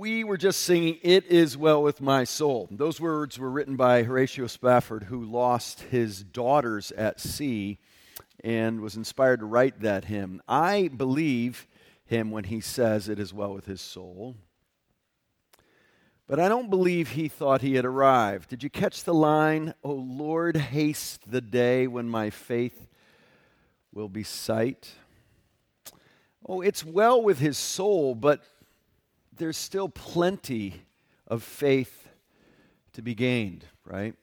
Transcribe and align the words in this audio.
we 0.00 0.24
were 0.24 0.38
just 0.38 0.62
singing, 0.62 0.98
It 1.02 1.26
Is 1.26 1.58
Well 1.58 1.82
With 1.82 2.00
My 2.00 2.24
Soul. 2.24 2.68
Those 2.70 3.02
words 3.02 3.38
were 3.38 3.50
written 3.50 3.76
by 3.76 4.02
Horatio 4.02 4.46
Spafford, 4.46 5.04
who 5.04 5.22
lost 5.22 5.82
his 5.82 6.24
daughters 6.24 6.90
at 6.92 7.20
sea 7.20 7.78
and 8.42 8.80
was 8.80 8.96
inspired 8.96 9.40
to 9.40 9.44
write 9.44 9.80
that 9.80 10.06
hymn. 10.06 10.40
I 10.48 10.88
believe 10.88 11.68
him 12.06 12.30
when 12.30 12.44
he 12.44 12.62
says, 12.62 13.10
It 13.10 13.18
is 13.18 13.34
well 13.34 13.52
with 13.52 13.66
his 13.66 13.82
soul. 13.82 14.36
But 16.26 16.40
I 16.40 16.48
don't 16.48 16.70
believe 16.70 17.10
he 17.10 17.28
thought 17.28 17.60
he 17.60 17.74
had 17.74 17.84
arrived. 17.84 18.48
Did 18.48 18.62
you 18.62 18.70
catch 18.70 19.04
the 19.04 19.12
line, 19.12 19.74
O 19.84 19.92
Lord, 19.92 20.56
haste 20.56 21.30
the 21.30 21.42
day 21.42 21.86
when 21.86 22.08
my 22.08 22.30
faith 22.30 22.88
will 23.92 24.08
be 24.08 24.22
sight? 24.22 24.92
Oh, 26.48 26.62
it's 26.62 26.86
well 26.86 27.22
with 27.22 27.38
his 27.38 27.58
soul, 27.58 28.14
but 28.14 28.42
there's 29.40 29.56
still 29.56 29.88
plenty 29.88 30.82
of 31.26 31.42
faith 31.42 32.06
to 32.92 33.00
be 33.00 33.14
gained, 33.14 33.64
right? 33.86 34.14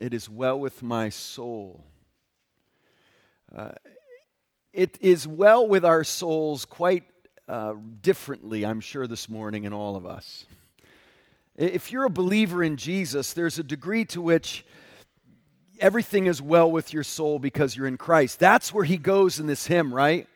It 0.00 0.14
is 0.14 0.28
well 0.28 0.58
with 0.58 0.82
my 0.82 1.10
soul. 1.10 1.84
Uh, 3.54 3.72
it 4.72 4.96
is 5.02 5.28
well 5.28 5.68
with 5.68 5.84
our 5.84 6.02
souls 6.02 6.64
quite 6.64 7.04
uh, 7.46 7.74
differently, 8.00 8.64
I'm 8.64 8.80
sure, 8.80 9.06
this 9.06 9.28
morning 9.28 9.64
in 9.64 9.74
all 9.74 9.96
of 9.96 10.06
us. 10.06 10.46
If 11.56 11.92
you're 11.92 12.06
a 12.06 12.10
believer 12.10 12.64
in 12.64 12.78
Jesus, 12.78 13.34
there's 13.34 13.58
a 13.58 13.62
degree 13.62 14.06
to 14.06 14.22
which 14.22 14.64
everything 15.78 16.26
is 16.26 16.40
well 16.40 16.70
with 16.70 16.94
your 16.94 17.04
soul 17.04 17.38
because 17.38 17.76
you're 17.76 17.86
in 17.86 17.98
Christ. 17.98 18.38
That's 18.38 18.72
where 18.72 18.84
he 18.84 18.96
goes 18.96 19.38
in 19.38 19.46
this 19.46 19.66
hymn, 19.66 19.94
right? 19.94 20.26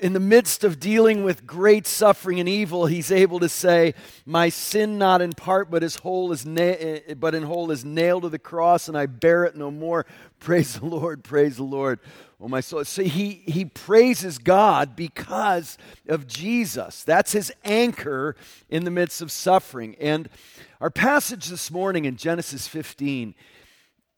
In 0.00 0.14
the 0.14 0.20
midst 0.20 0.64
of 0.64 0.80
dealing 0.80 1.24
with 1.24 1.46
great 1.46 1.86
suffering 1.86 2.40
and 2.40 2.48
evil, 2.48 2.86
he's 2.86 3.12
able 3.12 3.38
to 3.38 3.50
say, 3.50 3.92
"My 4.24 4.48
sin, 4.48 4.96
not 4.96 5.20
in 5.20 5.34
part, 5.34 5.70
but 5.70 5.82
na- 6.46 6.62
eh, 6.62 7.14
but 7.18 7.34
in 7.34 7.42
whole, 7.42 7.70
is 7.70 7.84
nailed 7.84 8.22
to 8.22 8.30
the 8.30 8.38
cross, 8.38 8.88
and 8.88 8.96
I 8.96 9.04
bear 9.04 9.44
it 9.44 9.56
no 9.56 9.70
more." 9.70 10.06
Praise 10.40 10.78
the 10.78 10.86
Lord! 10.86 11.22
Praise 11.22 11.56
the 11.56 11.64
Lord! 11.64 12.00
Oh, 12.40 12.48
my 12.48 12.60
soul. 12.60 12.82
See, 12.86 13.08
he, 13.08 13.42
he 13.46 13.66
praises 13.66 14.38
God 14.38 14.96
because 14.96 15.76
of 16.08 16.26
Jesus. 16.26 17.04
That's 17.04 17.32
his 17.32 17.52
anchor 17.62 18.34
in 18.70 18.84
the 18.84 18.90
midst 18.90 19.20
of 19.20 19.30
suffering. 19.30 19.94
And 20.00 20.30
our 20.80 20.88
passage 20.88 21.48
this 21.48 21.70
morning 21.70 22.06
in 22.06 22.16
Genesis 22.16 22.66
15 22.66 23.34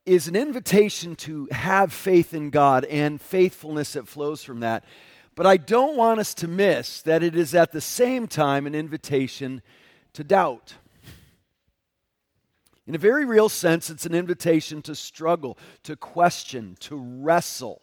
is 0.07 0.29
an 0.29 0.37
invitation 0.37 1.17
to 1.17 1.49
have 1.51 1.93
faith 1.93 2.33
in 2.33 2.51
God 2.51 2.85
and 2.85 3.21
faithfulness 3.21 3.95
that 3.95 4.07
flows 4.07 4.45
from 4.45 4.61
that. 4.61 4.85
But 5.35 5.47
I 5.47 5.57
don't 5.57 5.97
want 5.97 6.21
us 6.21 6.35
to 6.35 6.49
miss 6.49 7.03
that 7.03 7.23
it 7.23 7.35
is 7.35 7.55
at 7.55 7.73
the 7.73 7.81
same 7.81 8.27
time 8.27 8.67
an 8.67 8.75
invitation 8.75 9.63
to 10.13 10.25
doubt. 10.25 10.75
In 12.87 12.95
a 12.95 12.99
very 12.99 13.25
real 13.25 13.49
sense, 13.49 13.89
it's 13.89 14.07
an 14.07 14.15
invitation 14.15 14.83
to 14.83 14.95
struggle, 14.95 15.57
to 15.85 15.97
question, 15.97 16.77
to 16.81 16.97
wrestle. 16.97 17.81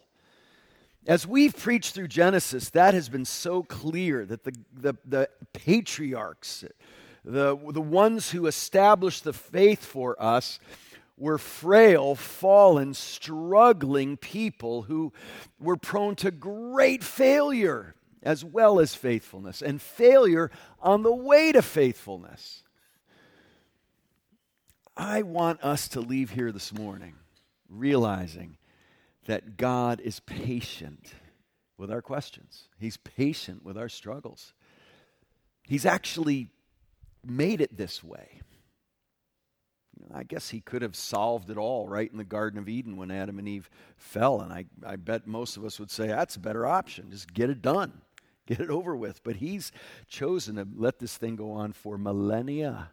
As 1.06 1.26
we've 1.26 1.56
preached 1.56 1.94
through 1.94 2.08
Genesis, 2.08 2.70
that 2.70 2.92
has 2.92 3.08
been 3.08 3.24
so 3.24 3.62
clear 3.62 4.26
that 4.26 4.44
the, 4.44 4.52
the, 4.72 4.94
the 5.06 5.30
patriarchs, 5.54 6.64
the, 7.24 7.56
the 7.72 7.80
ones 7.80 8.30
who 8.30 8.46
established 8.46 9.24
the 9.24 9.32
faith 9.32 9.84
for 9.84 10.22
us, 10.22 10.60
were 11.20 11.38
frail, 11.38 12.14
fallen, 12.14 12.94
struggling 12.94 14.16
people 14.16 14.82
who 14.82 15.12
were 15.60 15.76
prone 15.76 16.16
to 16.16 16.30
great 16.30 17.04
failure 17.04 17.94
as 18.22 18.44
well 18.44 18.78
as 18.80 18.94
faithfulness, 18.94 19.62
and 19.62 19.80
failure 19.80 20.50
on 20.80 21.02
the 21.02 21.14
way 21.14 21.52
to 21.52 21.62
faithfulness. 21.62 22.62
I 24.96 25.22
want 25.22 25.62
us 25.62 25.88
to 25.88 26.00
leave 26.00 26.30
here 26.30 26.52
this 26.52 26.72
morning 26.72 27.14
realizing 27.68 28.58
that 29.26 29.56
God 29.56 30.00
is 30.00 30.20
patient 30.20 31.12
with 31.78 31.90
our 31.90 32.02
questions, 32.02 32.68
He's 32.78 32.98
patient 32.98 33.64
with 33.64 33.78
our 33.78 33.88
struggles. 33.88 34.52
He's 35.66 35.86
actually 35.86 36.48
made 37.24 37.60
it 37.60 37.76
this 37.76 38.02
way. 38.02 38.40
I 40.14 40.24
guess 40.24 40.50
he 40.50 40.60
could 40.60 40.82
have 40.82 40.96
solved 40.96 41.50
it 41.50 41.56
all 41.56 41.88
right 41.88 42.10
in 42.10 42.18
the 42.18 42.24
Garden 42.24 42.58
of 42.58 42.68
Eden 42.68 42.96
when 42.96 43.10
Adam 43.10 43.38
and 43.38 43.48
Eve 43.48 43.70
fell. 43.96 44.40
And 44.40 44.52
I, 44.52 44.64
I 44.84 44.96
bet 44.96 45.26
most 45.26 45.56
of 45.56 45.64
us 45.64 45.78
would 45.78 45.90
say 45.90 46.08
that's 46.08 46.36
a 46.36 46.40
better 46.40 46.66
option. 46.66 47.10
Just 47.10 47.32
get 47.32 47.50
it 47.50 47.62
done, 47.62 48.00
get 48.46 48.60
it 48.60 48.70
over 48.70 48.96
with. 48.96 49.22
But 49.22 49.36
he's 49.36 49.72
chosen 50.08 50.56
to 50.56 50.66
let 50.76 50.98
this 50.98 51.16
thing 51.16 51.36
go 51.36 51.52
on 51.52 51.72
for 51.72 51.96
millennia. 51.98 52.90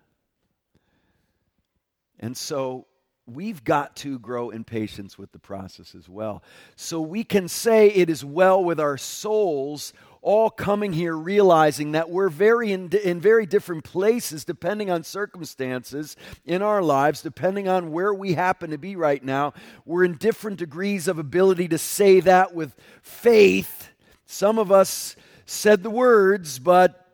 And 2.20 2.36
so 2.36 2.88
we've 3.28 3.64
got 3.64 3.96
to 3.98 4.18
grow 4.20 4.50
in 4.50 4.64
patience 4.64 5.18
with 5.18 5.32
the 5.32 5.40
process 5.40 5.94
as 5.94 6.08
well. 6.08 6.44
So 6.76 7.02
we 7.02 7.24
can 7.24 7.48
say 7.48 7.90
it 7.90 8.10
is 8.10 8.24
well 8.24 8.64
with 8.64 8.80
our 8.80 8.98
souls, 8.98 9.94
all 10.28 10.50
coming 10.50 10.92
here 10.92 11.16
realizing 11.16 11.94
that 11.94 12.10
we're 12.10 12.28
very 12.28 12.74
in, 12.74 12.90
in 13.02 13.22
very 13.22 13.46
different 13.46 13.86
places 13.86 14.44
depending 14.44 14.92
on 14.92 15.02
circumstances 15.02 16.18
in 16.44 16.62
our 16.62 16.82
lives, 16.82 17.22
depending 17.22 17.70
on 17.70 17.94
where 17.94 18.14
we 18.14 18.34
happen 18.34 18.72
to 18.72 18.78
be 18.78 18.98
right 18.98 19.24
now. 19.24 19.54
We're 19.86 20.04
in 20.04 20.16
different 20.16 20.58
degrees 20.58 21.08
of 21.08 21.18
ability 21.18 21.70
to 21.70 21.78
say 21.78 22.20
that 22.20 22.54
with 22.54 22.76
faith. 23.02 23.88
Some 24.26 24.60
of 24.60 24.70
us 24.70 25.16
said 25.46 25.82
the 25.82 25.90
words, 25.90 26.60
but 26.60 27.08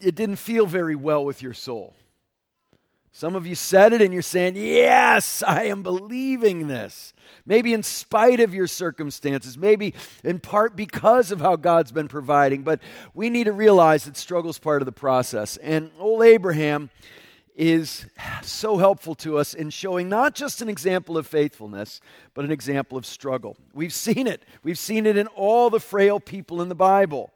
it 0.00 0.16
didn't 0.16 0.40
feel 0.40 0.66
very 0.66 0.96
well 0.96 1.24
with 1.24 1.40
your 1.40 1.54
soul. 1.54 1.94
Some 3.18 3.34
of 3.34 3.48
you 3.48 3.56
said 3.56 3.92
it 3.92 4.00
and 4.00 4.12
you're 4.12 4.22
saying, 4.22 4.54
Yes, 4.54 5.42
I 5.44 5.64
am 5.64 5.82
believing 5.82 6.68
this. 6.68 7.12
Maybe 7.44 7.74
in 7.74 7.82
spite 7.82 8.38
of 8.38 8.54
your 8.54 8.68
circumstances, 8.68 9.58
maybe 9.58 9.94
in 10.22 10.38
part 10.38 10.76
because 10.76 11.32
of 11.32 11.40
how 11.40 11.56
God's 11.56 11.90
been 11.90 12.06
providing. 12.06 12.62
But 12.62 12.80
we 13.14 13.28
need 13.28 13.44
to 13.44 13.52
realize 13.52 14.04
that 14.04 14.16
struggle 14.16 14.50
is 14.50 14.60
part 14.60 14.82
of 14.82 14.86
the 14.86 14.92
process. 14.92 15.56
And 15.56 15.90
old 15.98 16.22
Abraham 16.22 16.90
is 17.56 18.06
so 18.42 18.76
helpful 18.76 19.16
to 19.16 19.36
us 19.36 19.52
in 19.52 19.70
showing 19.70 20.08
not 20.08 20.36
just 20.36 20.62
an 20.62 20.68
example 20.68 21.18
of 21.18 21.26
faithfulness, 21.26 22.00
but 22.34 22.44
an 22.44 22.52
example 22.52 22.96
of 22.96 23.04
struggle. 23.04 23.56
We've 23.74 23.92
seen 23.92 24.28
it. 24.28 24.44
We've 24.62 24.78
seen 24.78 25.06
it 25.06 25.16
in 25.16 25.26
all 25.26 25.70
the 25.70 25.80
frail 25.80 26.20
people 26.20 26.62
in 26.62 26.68
the 26.68 26.76
Bible, 26.76 27.32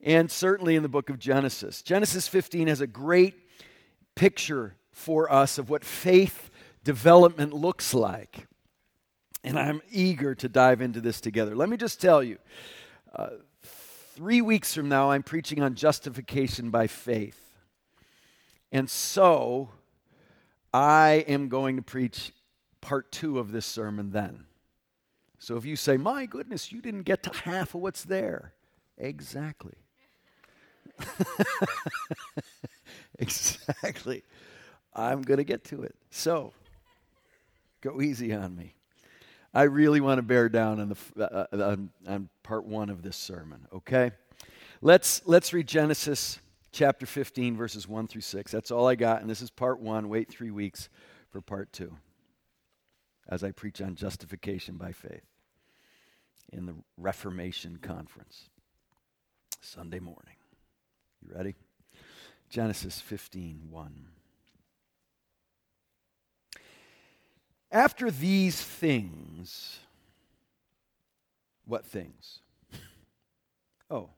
and 0.00 0.30
certainly 0.30 0.76
in 0.76 0.82
the 0.82 0.88
book 0.88 1.10
of 1.10 1.18
Genesis. 1.18 1.82
Genesis 1.82 2.26
15 2.26 2.68
has 2.68 2.80
a 2.80 2.86
great 2.86 3.34
picture 4.14 4.76
for 4.92 5.30
us 5.32 5.58
of 5.58 5.70
what 5.70 5.84
faith 5.84 6.50
development 6.84 7.52
looks 7.52 7.94
like. 7.94 8.46
And 9.42 9.58
I'm 9.58 9.80
eager 9.90 10.34
to 10.34 10.48
dive 10.48 10.80
into 10.80 11.00
this 11.00 11.20
together. 11.20 11.56
Let 11.56 11.68
me 11.68 11.76
just 11.76 12.00
tell 12.00 12.22
you 12.22 12.38
uh, 13.14 13.30
three 13.62 14.42
weeks 14.42 14.74
from 14.74 14.88
now, 14.88 15.10
I'm 15.10 15.22
preaching 15.22 15.62
on 15.62 15.74
justification 15.74 16.70
by 16.70 16.86
faith. 16.86 17.40
And 18.72 18.88
so 18.88 19.70
I 20.72 21.24
am 21.26 21.48
going 21.48 21.76
to 21.76 21.82
preach 21.82 22.32
part 22.80 23.10
two 23.10 23.38
of 23.38 23.52
this 23.52 23.66
sermon 23.66 24.10
then. 24.10 24.44
So 25.38 25.56
if 25.56 25.64
you 25.64 25.74
say, 25.74 25.96
My 25.96 26.26
goodness, 26.26 26.70
you 26.70 26.80
didn't 26.82 27.02
get 27.02 27.22
to 27.24 27.30
half 27.44 27.74
of 27.74 27.80
what's 27.80 28.04
there, 28.04 28.52
exactly. 28.98 29.74
exactly. 33.18 34.22
I'm 34.94 35.22
going 35.22 35.38
to 35.38 35.44
get 35.44 35.64
to 35.64 35.82
it. 35.82 35.94
So, 36.10 36.52
go 37.80 38.00
easy 38.00 38.32
on 38.32 38.56
me. 38.56 38.74
I 39.52 39.62
really 39.62 40.00
want 40.00 40.18
to 40.18 40.22
bear 40.22 40.48
down 40.48 40.80
on, 40.80 40.88
the, 40.90 41.24
uh, 41.24 41.46
uh, 41.52 41.70
on, 41.70 41.90
on 42.06 42.28
part 42.42 42.64
one 42.64 42.88
of 42.88 43.02
this 43.02 43.16
sermon, 43.16 43.66
okay? 43.72 44.12
Let's, 44.80 45.22
let's 45.26 45.52
read 45.52 45.66
Genesis 45.66 46.38
chapter 46.72 47.04
15, 47.04 47.56
verses 47.56 47.88
1 47.88 48.06
through 48.06 48.20
6. 48.20 48.52
That's 48.52 48.70
all 48.70 48.86
I 48.86 48.94
got, 48.94 49.20
and 49.20 49.28
this 49.28 49.42
is 49.42 49.50
part 49.50 49.80
one. 49.80 50.08
Wait 50.08 50.28
three 50.30 50.50
weeks 50.50 50.88
for 51.30 51.40
part 51.40 51.72
two 51.72 51.96
as 53.28 53.44
I 53.44 53.52
preach 53.52 53.80
on 53.80 53.94
justification 53.94 54.76
by 54.76 54.92
faith 54.92 55.24
in 56.52 56.66
the 56.66 56.74
Reformation 56.96 57.78
Conference 57.80 58.48
Sunday 59.60 60.00
morning. 60.00 60.34
You 61.22 61.34
ready? 61.34 61.54
Genesis 62.48 63.00
15, 63.00 63.68
1. 63.70 64.06
After 67.72 68.10
these 68.10 68.60
things, 68.60 69.78
what 71.64 71.84
things? 71.84 72.40
Oh, 73.92 74.10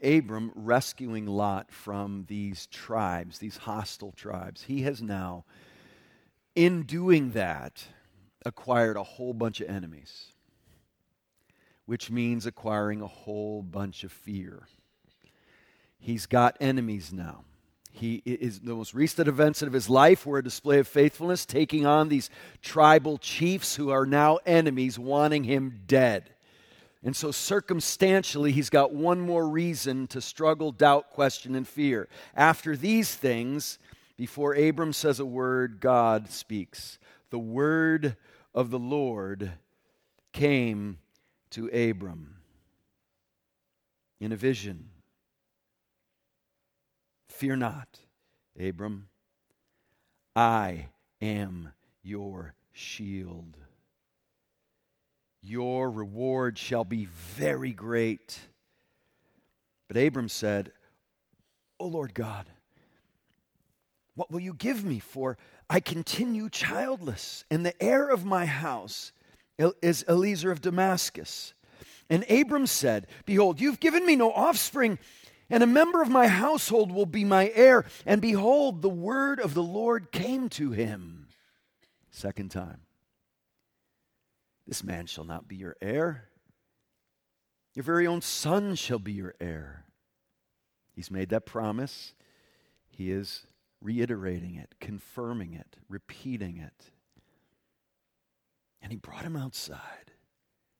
Abram 0.00 0.52
rescuing 0.54 1.26
Lot 1.26 1.72
from 1.72 2.26
these 2.28 2.66
tribes, 2.66 3.40
these 3.40 3.56
hostile 3.56 4.12
tribes. 4.12 4.62
He 4.62 4.82
has 4.82 5.02
now, 5.02 5.44
in 6.54 6.84
doing 6.84 7.32
that, 7.32 7.84
acquired 8.46 8.96
a 8.96 9.02
whole 9.02 9.34
bunch 9.34 9.60
of 9.60 9.68
enemies, 9.68 10.26
which 11.86 12.08
means 12.08 12.46
acquiring 12.46 13.02
a 13.02 13.08
whole 13.08 13.62
bunch 13.62 14.04
of 14.04 14.12
fear. 14.12 14.68
He's 15.98 16.26
got 16.26 16.56
enemies 16.60 17.12
now. 17.12 17.44
He 17.90 18.22
is 18.24 18.60
the 18.60 18.74
most 18.74 18.94
recent 18.94 19.28
events 19.28 19.62
of 19.62 19.72
his 19.72 19.90
life 19.90 20.24
were 20.24 20.38
a 20.38 20.44
display 20.44 20.78
of 20.78 20.86
faithfulness, 20.86 21.44
taking 21.44 21.84
on 21.84 22.08
these 22.08 22.30
tribal 22.62 23.18
chiefs 23.18 23.74
who 23.76 23.90
are 23.90 24.06
now 24.06 24.38
enemies, 24.46 24.98
wanting 24.98 25.44
him 25.44 25.80
dead. 25.86 26.30
And 27.02 27.14
so, 27.14 27.30
circumstantially, 27.30 28.52
he's 28.52 28.70
got 28.70 28.92
one 28.92 29.20
more 29.20 29.48
reason 29.48 30.06
to 30.08 30.20
struggle, 30.20 30.72
doubt, 30.72 31.10
question, 31.10 31.54
and 31.54 31.66
fear. 31.66 32.08
After 32.34 32.76
these 32.76 33.14
things, 33.14 33.78
before 34.16 34.54
Abram 34.54 34.92
says 34.92 35.20
a 35.20 35.26
word, 35.26 35.80
God 35.80 36.30
speaks. 36.30 36.98
The 37.30 37.38
word 37.38 38.16
of 38.54 38.70
the 38.70 38.78
Lord 38.78 39.52
came 40.32 40.98
to 41.50 41.68
Abram 41.68 42.36
in 44.20 44.32
a 44.32 44.36
vision. 44.36 44.90
Fear 47.38 47.54
not, 47.54 48.00
Abram. 48.60 49.06
I 50.34 50.88
am 51.22 51.68
your 52.02 52.54
shield. 52.72 53.56
Your 55.40 55.88
reward 55.88 56.58
shall 56.58 56.82
be 56.82 57.04
very 57.04 57.70
great. 57.70 58.40
But 59.86 59.98
Abram 59.98 60.28
said, 60.28 60.72
O 61.78 61.86
Lord 61.86 62.12
God, 62.12 62.50
what 64.16 64.32
will 64.32 64.40
you 64.40 64.52
give 64.52 64.84
me? 64.84 64.98
For 64.98 65.38
I 65.70 65.78
continue 65.78 66.48
childless, 66.48 67.44
and 67.52 67.64
the 67.64 67.80
heir 67.80 68.08
of 68.08 68.24
my 68.24 68.46
house 68.46 69.12
is 69.80 70.04
Eliezer 70.08 70.50
of 70.50 70.60
Damascus. 70.60 71.54
And 72.10 72.28
Abram 72.28 72.66
said, 72.66 73.06
Behold, 73.26 73.60
you've 73.60 73.78
given 73.78 74.04
me 74.04 74.16
no 74.16 74.32
offspring, 74.32 74.98
and 75.50 75.62
a 75.62 75.66
member 75.66 76.02
of 76.02 76.08
my 76.08 76.28
household 76.28 76.92
will 76.92 77.06
be 77.06 77.24
my 77.24 77.50
heir. 77.54 77.84
And 78.04 78.20
behold, 78.20 78.82
the 78.82 78.88
word 78.88 79.40
of 79.40 79.54
the 79.54 79.62
Lord 79.62 80.12
came 80.12 80.48
to 80.50 80.72
him. 80.72 81.28
Second 82.10 82.50
time. 82.50 82.80
This 84.66 84.84
man 84.84 85.06
shall 85.06 85.24
not 85.24 85.48
be 85.48 85.56
your 85.56 85.76
heir. 85.80 86.28
Your 87.74 87.84
very 87.84 88.06
own 88.06 88.20
son 88.20 88.74
shall 88.74 88.98
be 88.98 89.12
your 89.12 89.34
heir. 89.40 89.84
He's 90.94 91.10
made 91.10 91.30
that 91.30 91.46
promise. 91.46 92.12
He 92.86 93.10
is 93.10 93.46
reiterating 93.80 94.56
it, 94.56 94.74
confirming 94.80 95.54
it, 95.54 95.76
repeating 95.88 96.58
it. 96.58 96.90
And 98.82 98.92
he 98.92 98.98
brought 98.98 99.22
him 99.22 99.36
outside 99.36 100.12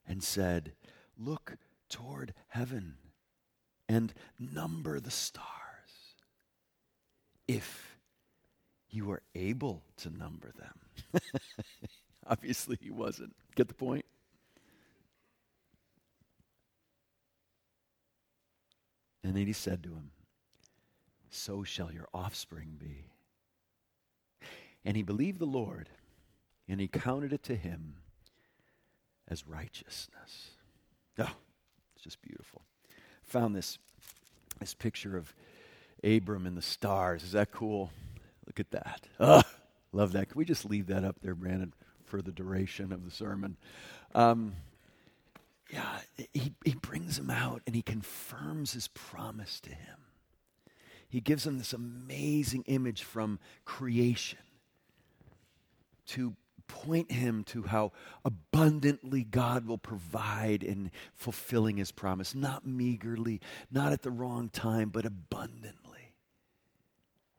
and 0.06 0.22
said, 0.22 0.72
Look 1.16 1.56
toward 1.88 2.34
heaven 2.48 2.96
and 3.88 4.12
number 4.38 5.00
the 5.00 5.10
stars. 5.10 5.44
If 7.46 7.98
you 8.90 9.10
are 9.10 9.22
able 9.34 9.82
to 9.98 10.10
number 10.10 10.52
them. 10.58 11.22
Obviously, 12.26 12.78
he 12.80 12.90
wasn't. 12.90 13.34
Get 13.54 13.68
the 13.68 13.74
point? 13.74 14.04
And 19.22 19.36
then 19.36 19.46
he 19.46 19.52
said 19.52 19.82
to 19.82 19.90
him, 19.90 20.10
So 21.30 21.64
shall 21.64 21.92
your 21.92 22.08
offspring 22.14 22.76
be. 22.78 23.04
And 24.84 24.96
he 24.96 25.02
believed 25.02 25.38
the 25.38 25.44
Lord, 25.44 25.90
and 26.68 26.80
he 26.80 26.88
counted 26.88 27.32
it 27.32 27.42
to 27.44 27.56
him 27.56 27.96
as 29.26 29.46
righteousness. 29.46 30.52
Oh, 31.18 31.30
it's 31.94 32.04
just 32.04 32.22
beautiful. 32.22 32.62
Found 33.28 33.54
this, 33.54 33.78
this 34.60 34.74
picture 34.74 35.16
of 35.16 35.32
Abram 36.04 36.46
and 36.46 36.56
the 36.56 36.62
stars. 36.62 37.22
Is 37.22 37.32
that 37.32 37.50
cool? 37.50 37.90
Look 38.46 38.60
at 38.60 38.70
that. 38.70 39.44
Love 39.92 40.12
that. 40.12 40.28
Can 40.30 40.38
we 40.38 40.44
just 40.44 40.64
leave 40.64 40.88
that 40.88 41.04
up 41.04 41.16
there, 41.22 41.34
Brandon? 41.34 41.72
for 42.08 42.22
the 42.22 42.32
duration 42.32 42.92
of 42.92 43.04
the 43.04 43.10
sermon. 43.10 43.56
Um, 44.14 44.54
yeah, 45.70 45.98
he, 46.32 46.52
he 46.64 46.74
brings 46.74 47.18
him 47.18 47.30
out 47.30 47.62
and 47.66 47.76
he 47.76 47.82
confirms 47.82 48.72
his 48.72 48.88
promise 48.88 49.60
to 49.60 49.70
him. 49.70 49.98
He 51.08 51.20
gives 51.20 51.46
him 51.46 51.58
this 51.58 51.72
amazing 51.72 52.64
image 52.66 53.02
from 53.02 53.38
creation 53.64 54.38
to 56.08 56.34
point 56.68 57.10
him 57.10 57.42
to 57.44 57.62
how 57.64 57.92
abundantly 58.24 59.24
God 59.24 59.66
will 59.66 59.78
provide 59.78 60.62
in 60.62 60.90
fulfilling 61.14 61.78
his 61.78 61.90
promise. 61.90 62.34
Not 62.34 62.66
meagerly, 62.66 63.40
not 63.70 63.92
at 63.92 64.02
the 64.02 64.10
wrong 64.10 64.48
time, 64.48 64.90
but 64.90 65.04
abundantly. 65.04 66.14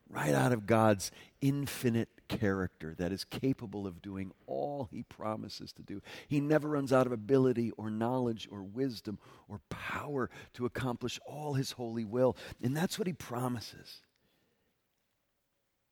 Right 0.09 0.33
out 0.33 0.51
of 0.51 0.65
God's 0.65 1.11
infinite 1.39 2.09
character 2.27 2.95
that 2.97 3.11
is 3.11 3.23
capable 3.23 3.85
of 3.85 4.01
doing 4.01 4.31
all 4.47 4.87
he 4.91 5.03
promises 5.03 5.71
to 5.73 5.83
do. 5.83 6.01
He 6.27 6.39
never 6.39 6.67
runs 6.67 6.91
out 6.91 7.05
of 7.05 7.11
ability 7.11 7.71
or 7.77 7.89
knowledge 7.89 8.47
or 8.51 8.63
wisdom 8.63 9.19
or 9.47 9.61
power 9.69 10.29
to 10.53 10.65
accomplish 10.65 11.19
all 11.27 11.53
his 11.53 11.73
holy 11.73 12.05
will. 12.05 12.35
And 12.61 12.75
that's 12.75 12.97
what 12.97 13.07
he 13.07 13.13
promises. 13.13 14.01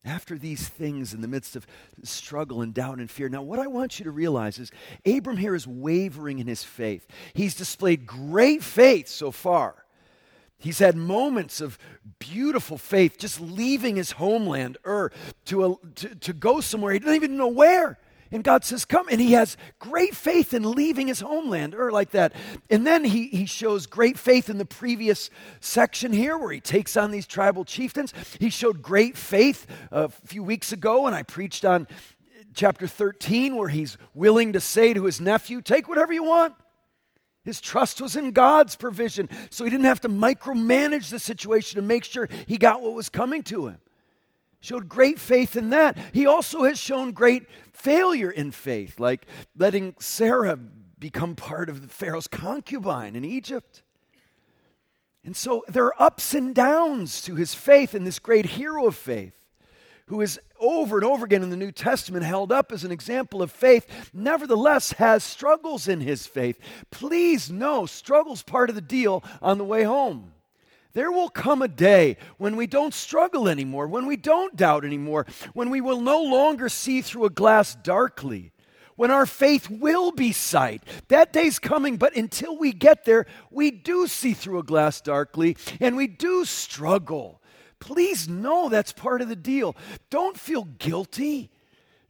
After 0.08 0.38
these 0.38 0.68
things, 0.68 1.14
in 1.14 1.22
the 1.22 1.28
midst 1.28 1.56
of 1.58 1.68
struggle 2.04 2.62
and 2.62 2.74
doubt 2.74 3.00
and 3.00 3.12
fear. 3.12 3.28
Now, 3.28 3.42
what 3.42 3.60
I 3.60 3.68
want 3.68 4.00
you 4.00 4.06
to 4.06 4.12
realize 4.12 4.58
is 4.58 4.72
Abram 5.06 5.38
here 5.38 5.54
is 5.54 5.68
wavering 5.68 6.40
in 6.40 6.48
his 6.48 6.64
faith. 6.64 7.06
He's 7.34 7.56
displayed 7.56 8.08
great 8.08 8.64
faith 8.64 9.10
so 9.10 9.32
far. 9.32 9.84
He's 10.58 10.80
had 10.80 10.96
moments 10.96 11.62
of 11.62 11.78
beautiful 12.20 12.78
faith, 12.78 13.18
just 13.20 13.40
leaving 13.40 13.98
his 13.98 14.12
homeland, 14.12 14.78
Ur, 14.88 15.12
to, 15.46 15.66
a, 15.66 15.76
to, 15.96 16.16
to 16.16 16.34
go 16.34 16.62
somewhere. 16.62 16.94
He 16.94 17.00
doesn't 17.00 17.16
even 17.16 17.38
know 17.38 17.48
where. 17.48 18.00
And 18.32 18.44
God 18.44 18.64
says, 18.64 18.86
Come. 18.86 19.08
And 19.10 19.22
he 19.22 19.34
has 19.34 19.58
great 19.80 20.16
faith 20.16 20.54
in 20.54 20.72
leaving 20.72 21.08
his 21.08 21.20
homeland, 21.20 21.76
or 21.76 21.92
like 21.92 22.12
that. 22.12 22.34
And 22.70 22.86
then 22.86 23.04
he, 23.04 23.28
he 23.28 23.46
shows 23.46 23.86
great 23.86 24.18
faith 24.18 24.50
in 24.50 24.58
the 24.58 24.66
previous 24.66 25.30
section 25.60 26.14
here 26.14 26.38
where 26.38 26.52
he 26.52 26.60
takes 26.60 26.98
on 26.98 27.12
these 27.12 27.28
tribal 27.28 27.66
chieftains. 27.66 28.14
He 28.40 28.50
showed 28.50 28.82
great 28.82 29.18
faith 29.18 29.66
a 29.92 30.10
few 30.10 30.44
weeks 30.44 30.72
ago, 30.72 31.08
and 31.08 31.16
I 31.16 31.24
preached 31.24 31.66
on 31.66 31.88
chapter 32.54 32.88
13 32.88 33.56
where 33.56 33.70
he's 33.70 33.98
willing 34.14 34.54
to 34.54 34.60
say 34.60 34.94
to 34.94 35.06
his 35.06 35.22
nephew, 35.22 35.62
Take 35.62 35.88
whatever 35.88 36.12
you 36.12 36.24
want. 36.24 36.56
His 37.44 37.62
trust 37.62 38.02
was 38.02 38.18
in 38.18 38.32
God's 38.32 38.76
provision, 38.76 39.30
so 39.50 39.64
he 39.64 39.70
didn't 39.70 39.86
have 39.86 40.02
to 40.02 40.10
micromanage 40.10 41.10
the 41.10 41.20
situation 41.20 41.80
to 41.80 41.82
make 41.82 42.04
sure 42.04 42.28
he 42.46 42.58
got 42.58 42.82
what 42.82 42.94
was 42.94 43.08
coming 43.08 43.42
to 43.44 43.68
him. 43.68 43.78
Showed 44.60 44.90
great 44.90 45.20
faith 45.20 45.56
in 45.56 45.70
that. 45.70 45.98
He 46.14 46.26
also 46.26 46.64
has 46.64 46.80
shown 46.80 47.12
great 47.12 47.48
failure 47.74 48.32
in 48.32 48.52
faith, 48.52 49.00
like 49.00 49.26
letting 49.56 49.96
Sarah 50.00 50.58
become 51.00 51.36
part 51.36 51.70
of 51.70 51.92
Pharaoh's 51.92 52.28
concubine 52.28 53.16
in 53.16 53.24
Egypt. 53.24 53.84
And 55.24 55.36
so 55.36 55.64
there 55.68 55.86
are 55.86 56.02
ups 56.02 56.34
and 56.34 56.56
downs 56.56 57.22
to 57.24 57.36
his 57.36 57.54
faith 57.54 57.94
and 57.94 58.08
this 58.08 58.20
great 58.20 58.46
hero 58.46 58.88
of 58.88 58.96
faith 58.96 59.34
who 60.08 60.22
is 60.22 60.40
over 60.60 60.96
and 60.98 61.06
over 61.06 61.26
again 61.26 61.44
in 61.44 61.50
the 61.50 61.58
New 61.58 61.72
Testament 61.72 62.24
held 62.26 62.52
up 62.52 62.72
as 62.72 62.84
an 62.84 62.92
example 62.92 63.42
of 63.42 63.52
faith, 63.52 64.10
nevertheless 64.14 64.94
has 64.94 65.24
struggles 65.24 65.88
in 65.88 66.00
his 66.00 66.26
faith. 66.26 66.60
Please 66.92 67.52
know, 67.52 67.86
struggle's 67.86 68.42
part 68.42 68.70
of 68.70 68.76
the 68.76 68.82
deal 68.82 69.24
on 69.42 69.58
the 69.58 69.66
way 69.66 69.84
home. 69.84 70.32
There 70.98 71.12
will 71.12 71.30
come 71.30 71.62
a 71.62 71.68
day 71.68 72.18
when 72.40 72.56
we 72.56 72.66
don't 72.66 72.92
struggle 72.92 73.48
anymore, 73.48 73.86
when 73.86 74.08
we 74.08 74.18
don't 74.18 74.56
doubt 74.56 74.84
anymore, 74.84 75.28
when 75.54 75.70
we 75.70 75.80
will 75.80 76.02
no 76.02 76.24
longer 76.24 76.70
see 76.70 77.04
through 77.04 77.26
a 77.26 77.30
glass 77.30 77.76
darkly, 77.76 78.52
when 78.96 79.12
our 79.12 79.28
faith 79.28 79.70
will 79.70 80.12
be 80.12 80.32
sight. 80.32 80.82
That 81.10 81.32
day's 81.32 81.60
coming, 81.60 81.98
but 81.98 82.16
until 82.16 82.58
we 82.58 82.72
get 82.72 83.06
there, 83.06 83.28
we 83.52 83.70
do 83.70 84.08
see 84.08 84.34
through 84.34 84.58
a 84.58 84.64
glass 84.64 85.00
darkly 85.00 85.56
and 85.80 85.96
we 85.96 86.08
do 86.08 86.46
struggle. 86.46 87.44
Please 87.80 88.28
know 88.28 88.68
that's 88.68 88.92
part 88.92 89.22
of 89.22 89.30
the 89.30 89.36
deal. 89.36 89.76
Don't 90.10 90.36
feel 90.36 90.64
guilty. 90.64 91.52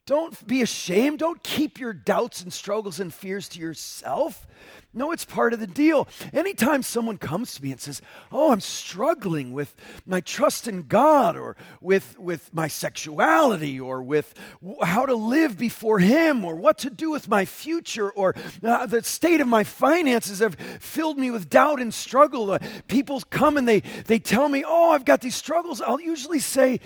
Don't 0.07 0.47
be 0.47 0.61
ashamed. 0.61 1.19
Don't 1.19 1.43
keep 1.43 1.81
your 1.81 1.91
doubts 1.91 2.41
and 2.41 2.51
struggles 2.51 3.01
and 3.01 3.13
fears 3.13 3.49
to 3.49 3.59
yourself. 3.59 4.47
No, 4.93 5.11
it's 5.11 5.25
part 5.25 5.51
of 5.51 5.59
the 5.59 5.67
deal. 5.67 6.07
Anytime 6.31 6.81
someone 6.81 7.17
comes 7.17 7.55
to 7.55 7.63
me 7.63 7.71
and 7.71 7.79
says, 7.79 8.01
Oh, 8.31 8.53
I'm 8.53 8.61
struggling 8.61 9.51
with 9.51 9.75
my 10.05 10.21
trust 10.21 10.65
in 10.65 10.83
God 10.83 11.35
or 11.35 11.57
with, 11.81 12.17
with 12.17 12.53
my 12.53 12.69
sexuality 12.69 13.81
or 13.81 14.01
with 14.01 14.33
how 14.81 15.05
to 15.05 15.13
live 15.13 15.57
before 15.57 15.99
Him 15.99 16.45
or 16.45 16.55
what 16.55 16.77
to 16.79 16.89
do 16.89 17.11
with 17.11 17.27
my 17.27 17.43
future 17.43 18.09
or 18.09 18.33
uh, 18.63 18.85
the 18.85 19.03
state 19.03 19.41
of 19.41 19.47
my 19.49 19.65
finances 19.65 20.39
have 20.39 20.55
filled 20.55 21.17
me 21.19 21.31
with 21.31 21.49
doubt 21.49 21.81
and 21.81 21.93
struggle. 21.93 22.51
Uh, 22.51 22.59
people 22.87 23.21
come 23.29 23.57
and 23.57 23.67
they, 23.67 23.81
they 24.05 24.19
tell 24.19 24.47
me, 24.47 24.63
Oh, 24.65 24.91
I've 24.91 25.05
got 25.05 25.19
these 25.19 25.35
struggles. 25.35 25.81
I'll 25.81 25.99
usually 25.99 26.39
say, 26.39 26.79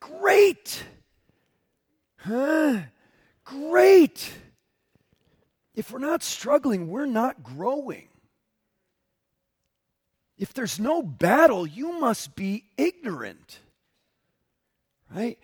Great. 0.00 0.82
Huh? 2.18 2.80
Great. 3.44 4.32
If 5.74 5.90
we're 5.90 5.98
not 5.98 6.22
struggling, 6.22 6.88
we're 6.88 7.06
not 7.06 7.42
growing. 7.42 8.08
If 10.36 10.52
there's 10.52 10.78
no 10.78 11.02
battle, 11.02 11.66
you 11.66 11.98
must 11.98 12.36
be 12.36 12.64
ignorant. 12.76 13.60
Right? 15.14 15.38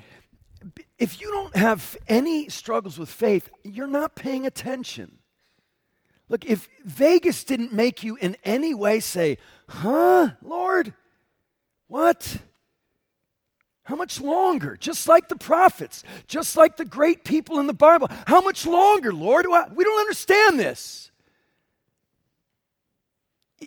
If 0.99 1.21
you 1.21 1.31
don't 1.31 1.57
have 1.57 1.97
any 2.09 2.49
struggles 2.49 2.99
with 2.99 3.09
faith, 3.09 3.49
you're 3.65 3.87
not 3.87 4.15
paying 4.15 4.47
attention. 4.47 5.19
Look, 6.29 6.45
if 6.47 6.69
Vegas 6.85 7.45
didn't 7.45 7.73
make 7.73 8.03
you 8.03 8.17
in 8.17 8.37
any 8.45 8.75
way 8.75 9.01
say, 9.01 9.39
huh, 9.69 10.31
Lord, 10.43 10.95
what? 11.87 12.39
How 13.85 13.97
much 13.97 14.21
longer? 14.21 14.77
Just 14.79 15.07
like 15.07 15.29
the 15.29 15.37
prophets, 15.37 16.05
just 16.27 16.57
like 16.57 16.77
the 16.77 16.85
great 16.85 17.23
people 17.23 17.61
in 17.61 17.67
the 17.67 17.75
Bible. 17.75 18.09
How 18.27 18.41
much 18.41 18.67
longer, 18.67 19.13
Lord? 19.13 19.47
We 19.75 19.85
don't 19.85 20.01
understand 20.01 20.59
this. 20.59 21.11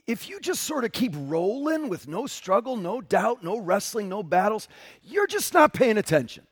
If 0.06 0.28
you 0.30 0.40
just 0.40 0.64
sort 0.64 0.86
of 0.86 0.92
keep 0.92 1.14
rolling 1.16 1.88
with 1.90 2.08
no 2.08 2.28
struggle, 2.28 2.76
no 2.78 3.02
doubt, 3.02 3.44
no 3.44 3.58
wrestling, 3.58 4.10
no 4.10 4.22
battles, 4.24 4.68
you're 5.04 5.28
just 5.28 5.54
not 5.54 5.74
paying 5.74 5.98
attention. 5.98 6.46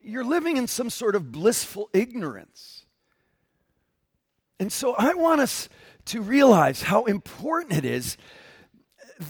You're 0.00 0.24
living 0.24 0.56
in 0.56 0.66
some 0.66 0.90
sort 0.90 1.16
of 1.16 1.32
blissful 1.32 1.88
ignorance. 1.92 2.84
And 4.60 4.72
so 4.72 4.94
I 4.94 5.14
want 5.14 5.40
us 5.40 5.68
to 6.06 6.20
realize 6.20 6.82
how 6.82 7.04
important 7.04 7.72
it 7.72 7.84
is 7.84 8.16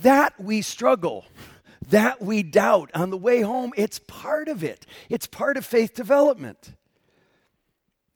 that 0.01 0.39
we 0.39 0.61
struggle, 0.61 1.25
that 1.89 2.21
we 2.21 2.43
doubt 2.43 2.91
on 2.93 3.09
the 3.09 3.17
way 3.17 3.41
home. 3.41 3.73
It's 3.77 3.99
part 3.99 4.47
of 4.47 4.63
it, 4.63 4.85
it's 5.09 5.27
part 5.27 5.57
of 5.57 5.65
faith 5.65 5.93
development. 5.93 6.73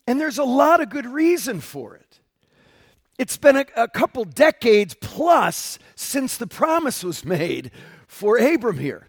And 0.08 0.20
there's 0.20 0.40
a 0.40 0.44
lot 0.44 0.82
of 0.82 0.90
good 0.90 1.06
reason 1.06 1.62
for 1.62 1.96
it. 1.96 2.20
It's 3.20 3.38
been 3.38 3.58
a, 3.58 3.66
a 3.76 3.88
couple 3.88 4.24
decades 4.24 4.96
plus 5.00 5.78
since 5.96 6.38
the 6.38 6.48
promise 6.48 7.04
was 7.04 7.24
made 7.24 7.70
for 8.08 8.38
Abram 8.38 8.80
here. 8.80 9.08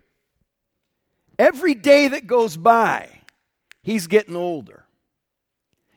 Every 1.39 1.75
day 1.75 2.09
that 2.09 2.27
goes 2.27 2.57
by, 2.59 3.09
he's 3.83 4.09
getting 4.09 4.37
older. 4.37 4.85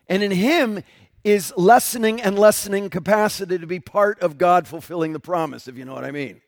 And 0.08 0.24
in 0.24 0.32
him, 0.32 0.84
is 1.24 1.54
lessening 1.56 2.22
and 2.22 2.38
lessening 2.38 2.90
capacity 2.90 3.58
to 3.58 3.68
be 3.68 3.80
part 3.80 4.20
of 4.20 4.38
God 4.38 4.68
fulfilling 4.68 5.14
the 5.14 5.20
promise, 5.20 5.68
if 5.68 5.78
you 5.78 5.86
know 5.86 5.94
what 5.94 6.04
I 6.04 6.12
mean. 6.12 6.42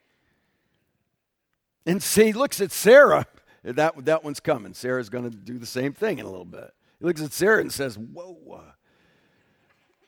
And 1.86 2.01
see, 2.04 2.25
he 2.25 2.34
looks 2.34 2.62
at 2.62 2.72
Sarah. 2.72 3.25
That, 3.63 4.06
that 4.06 4.24
one's 4.24 4.39
coming. 4.39 4.74
Sarah's 4.74 5.10
going 5.10 5.30
to 5.30 5.36
do 5.36 5.58
the 5.58 5.65
same 5.65 5.94
thing 5.94 6.20
in 6.20 6.25
a 6.25 6.30
little 6.30 6.46
bit. 6.46 6.72
He 7.00 7.06
looks 7.06 7.22
at 7.22 7.34
Sarah 7.34 7.62
and 7.62 7.72
says, 7.72 7.98
Whoa, 7.98 8.38
uh, 8.54 8.72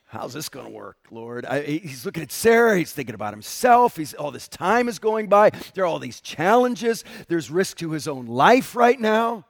how's 0.06 0.32
this 0.32 0.48
going 0.48 0.66
to 0.66 0.72
work, 0.72 0.98
Lord? 1.10 1.44
I, 1.44 1.62
he's 1.62 2.06
looking 2.06 2.22
at 2.22 2.30
Sarah. 2.30 2.78
He's 2.78 2.92
thinking 2.92 3.16
about 3.16 3.32
himself. 3.32 3.96
He's, 3.96 4.14
all 4.14 4.30
this 4.30 4.48
time 4.48 4.88
is 4.88 4.98
going 4.98 5.28
by. 5.28 5.50
There 5.74 5.84
are 5.84 5.86
all 5.88 5.98
these 5.98 6.20
challenges. 6.20 7.04
There's 7.26 7.50
risk 7.50 7.78
to 7.78 7.90
his 7.90 8.06
own 8.06 8.26
life 8.26 8.76
right 8.76 8.98
now. 8.98 9.44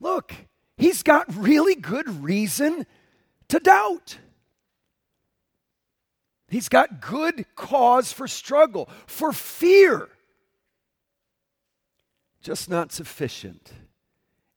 Look, 0.00 0.34
he's 0.76 1.02
got 1.02 1.34
really 1.34 1.74
good 1.74 2.22
reason 2.22 2.86
to 3.48 3.58
doubt. 3.58 4.18
He's 6.48 6.68
got 6.68 7.00
good 7.00 7.46
cause 7.56 8.12
for 8.12 8.28
struggle, 8.28 8.88
for 9.06 9.32
fear. 9.32 10.08
Just 12.44 12.68
not 12.68 12.92
sufficient 12.92 13.72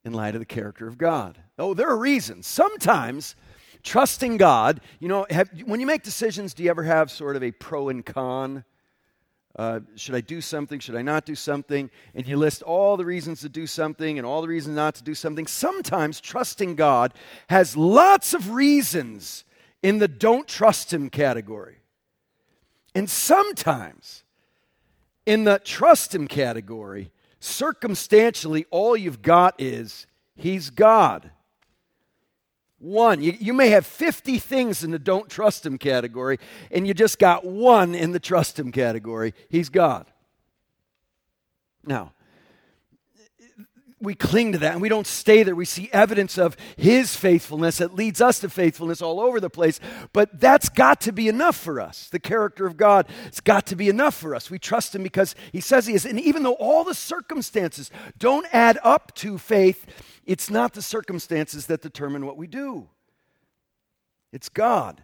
in 0.04 0.12
light 0.12 0.36
of 0.36 0.42
the 0.42 0.46
character 0.46 0.90
of 0.90 0.98
God. 0.98 1.38
Oh, 1.58 1.74
there 1.74 1.88
are 1.88 1.98
reasons. 1.98 2.46
Sometimes 2.46 3.34
trusting 3.82 4.36
God, 4.36 4.82
you 5.00 5.08
know, 5.08 5.26
have, 5.30 5.50
when 5.66 5.80
you 5.80 5.86
make 5.86 6.04
decisions, 6.04 6.54
do 6.54 6.64
you 6.64 6.70
ever 6.70 6.84
have 6.84 7.10
sort 7.10 7.38
of 7.38 7.44
a 7.44 7.52
pro 7.52 7.88
and 7.88 8.06
con? 8.06 8.66
Uh, 9.56 9.80
should 9.96 10.16
I 10.16 10.20
do 10.20 10.42
something? 10.42 10.82
Should 10.82 10.98
I 10.98 11.02
not 11.02 11.26
do 11.26 11.34
something? 11.34 11.90
And 12.14 12.28
you 12.28 12.36
list 12.36 12.62
all 12.62 12.98
the 12.98 13.06
reasons 13.06 13.40
to 13.42 13.50
do 13.50 13.66
something 13.66 14.18
and 14.18 14.28
all 14.28 14.42
the 14.42 14.50
reasons 14.50 14.76
not 14.76 14.96
to 14.96 15.04
do 15.04 15.16
something. 15.16 15.48
Sometimes 15.48 16.20
trusting 16.20 16.76
God 16.76 17.14
has 17.48 17.78
lots 17.78 18.34
of 18.34 18.52
reasons 18.52 19.46
in 19.82 20.00
the 20.00 20.10
don't 20.10 20.46
trust 20.46 20.94
Him 20.94 21.10
category. 21.10 21.78
And 22.94 23.10
sometimes 23.10 24.26
in 25.26 25.46
the 25.46 25.62
trust 25.64 26.14
Him 26.14 26.28
category, 26.28 27.14
circumstantially, 27.48 28.66
all 28.70 28.96
you've 28.96 29.22
got 29.22 29.56
is 29.60 30.06
He's 30.36 30.70
God. 30.70 31.32
One. 32.80 33.24
You, 33.24 33.34
you, 33.40 33.54
may 33.54 33.70
have 33.70 33.88
50 33.88 34.38
things 34.38 34.84
in 34.84 34.92
the 34.92 35.00
don't 35.00 35.28
trust 35.30 35.66
him 35.66 35.80
category, 35.80 36.38
and 36.70 36.88
you 36.88 36.94
just 36.94 37.18
got 37.18 37.44
one 37.44 37.96
in 37.96 38.12
the 38.12 38.20
trust 38.20 38.60
him 38.60 38.72
category. 38.72 39.34
He's 39.50 39.70
God. 39.70 40.06
Now, 41.84 42.14
we 44.00 44.14
cling 44.14 44.52
to 44.52 44.60
that 44.60 44.74
and 44.74 44.82
we 44.82 44.90
don't 44.90 45.08
stay 45.08 45.44
there. 45.44 45.56
We 45.56 45.66
see 45.66 45.90
evidence 45.92 46.38
of 46.38 46.56
his 46.76 47.16
faithfulness 47.16 47.78
that 47.78 47.96
leads 47.96 48.22
us 48.22 48.40
to 48.40 48.50
faithfulness 48.50 49.02
all 49.02 49.20
over 49.20 49.40
the 49.40 49.50
place. 49.50 49.80
But 50.14 50.40
that's 50.40 50.70
got 50.70 51.02
to 51.02 51.12
be 51.12 51.28
enough 51.28 51.56
for 51.56 51.82
us. 51.82 52.08
The 52.10 52.20
character 52.20 52.68
of 52.68 52.78
God 52.78 53.08
has 53.26 53.40
got 53.40 53.66
to 53.68 53.76
be 53.76 53.90
enough 53.90 54.16
for 54.16 54.36
us. 54.36 54.52
We 54.52 54.60
trust 54.60 54.94
him 54.94 55.02
because 55.02 55.34
he 55.52 55.62
says 55.62 55.88
he 55.88 55.96
is. 55.96 56.06
And 56.06 56.20
even 56.20 56.44
though 56.44 56.54
all 56.54 56.84
the 56.84 56.94
circumstances 56.94 57.90
don't 58.20 58.46
add 58.54 58.78
up 58.84 59.16
to 59.16 59.38
faith, 59.38 59.86
it's 60.26 60.50
not 60.50 60.74
the 60.74 60.82
circumstances 60.82 61.66
that 61.66 61.82
determine 61.82 62.26
what 62.26 62.38
we 62.38 62.48
do, 62.48 62.90
it's 64.32 64.50
God. 64.50 65.02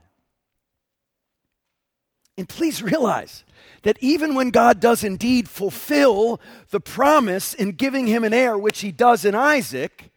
And 2.38 2.50
please 2.50 2.82
realize 2.82 3.44
that 3.84 3.98
even 4.02 4.34
when 4.34 4.50
God 4.50 4.80
does 4.80 5.04
indeed 5.04 5.48
fulfill 5.48 6.42
the 6.72 6.80
promise 6.80 7.54
in 7.54 7.74
giving 7.74 8.08
him 8.08 8.24
an 8.24 8.34
heir, 8.34 8.58
which 8.58 8.82
he 8.82 8.92
does 8.92 9.24
in 9.24 9.36
Isaac, 9.36 10.12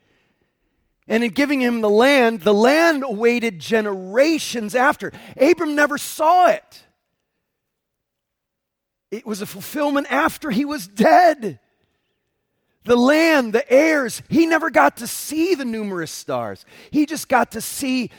and 1.08 1.22
in 1.22 1.30
giving 1.30 1.60
him 1.60 1.82
the 1.82 1.90
land, 1.90 2.40
the 2.40 2.54
land 2.54 3.04
awaited 3.04 3.58
generations 3.58 4.74
after. 4.74 5.12
Abram 5.40 5.74
never 5.74 5.98
saw 5.98 6.48
it. 6.48 6.82
It 9.10 9.24
was 9.24 9.40
a 9.40 9.46
fulfillment 9.46 10.08
after 10.10 10.50
he 10.50 10.64
was 10.64 10.88
dead. 10.88 11.60
The 12.84 12.96
land, 12.96 13.52
the 13.52 13.70
heirs, 13.70 14.22
he 14.28 14.46
never 14.46 14.70
got 14.70 14.98
to 14.98 15.06
see 15.06 15.54
the 15.54 15.64
numerous 15.64 16.10
stars. 16.10 16.64
He 16.90 17.06
just 17.06 17.28
got 17.28 17.52
to 17.52 17.60
see 17.60 18.10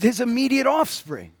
his 0.00 0.20
immediate 0.20 0.66
offspring. 0.66 1.32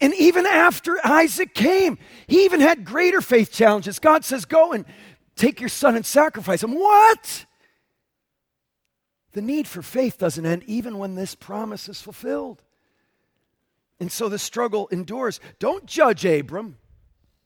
And 0.00 0.14
even 0.14 0.46
after 0.46 0.98
Isaac 1.04 1.54
came, 1.54 1.98
he 2.26 2.44
even 2.44 2.60
had 2.60 2.84
greater 2.84 3.20
faith 3.20 3.52
challenges. 3.52 3.98
God 3.98 4.24
says, 4.24 4.44
Go 4.44 4.72
and 4.72 4.84
take 5.36 5.60
your 5.60 5.68
son 5.68 5.96
and 5.96 6.04
sacrifice 6.04 6.62
him. 6.62 6.74
What? 6.74 7.46
The 9.32 9.42
need 9.42 9.66
for 9.66 9.82
faith 9.82 10.18
doesn't 10.18 10.46
end 10.46 10.62
even 10.66 10.98
when 10.98 11.14
this 11.14 11.34
promise 11.34 11.88
is 11.88 12.00
fulfilled. 12.00 12.62
And 14.00 14.10
so 14.10 14.28
the 14.28 14.38
struggle 14.38 14.88
endures. 14.88 15.40
Don't 15.58 15.86
judge 15.86 16.24
Abram, 16.24 16.78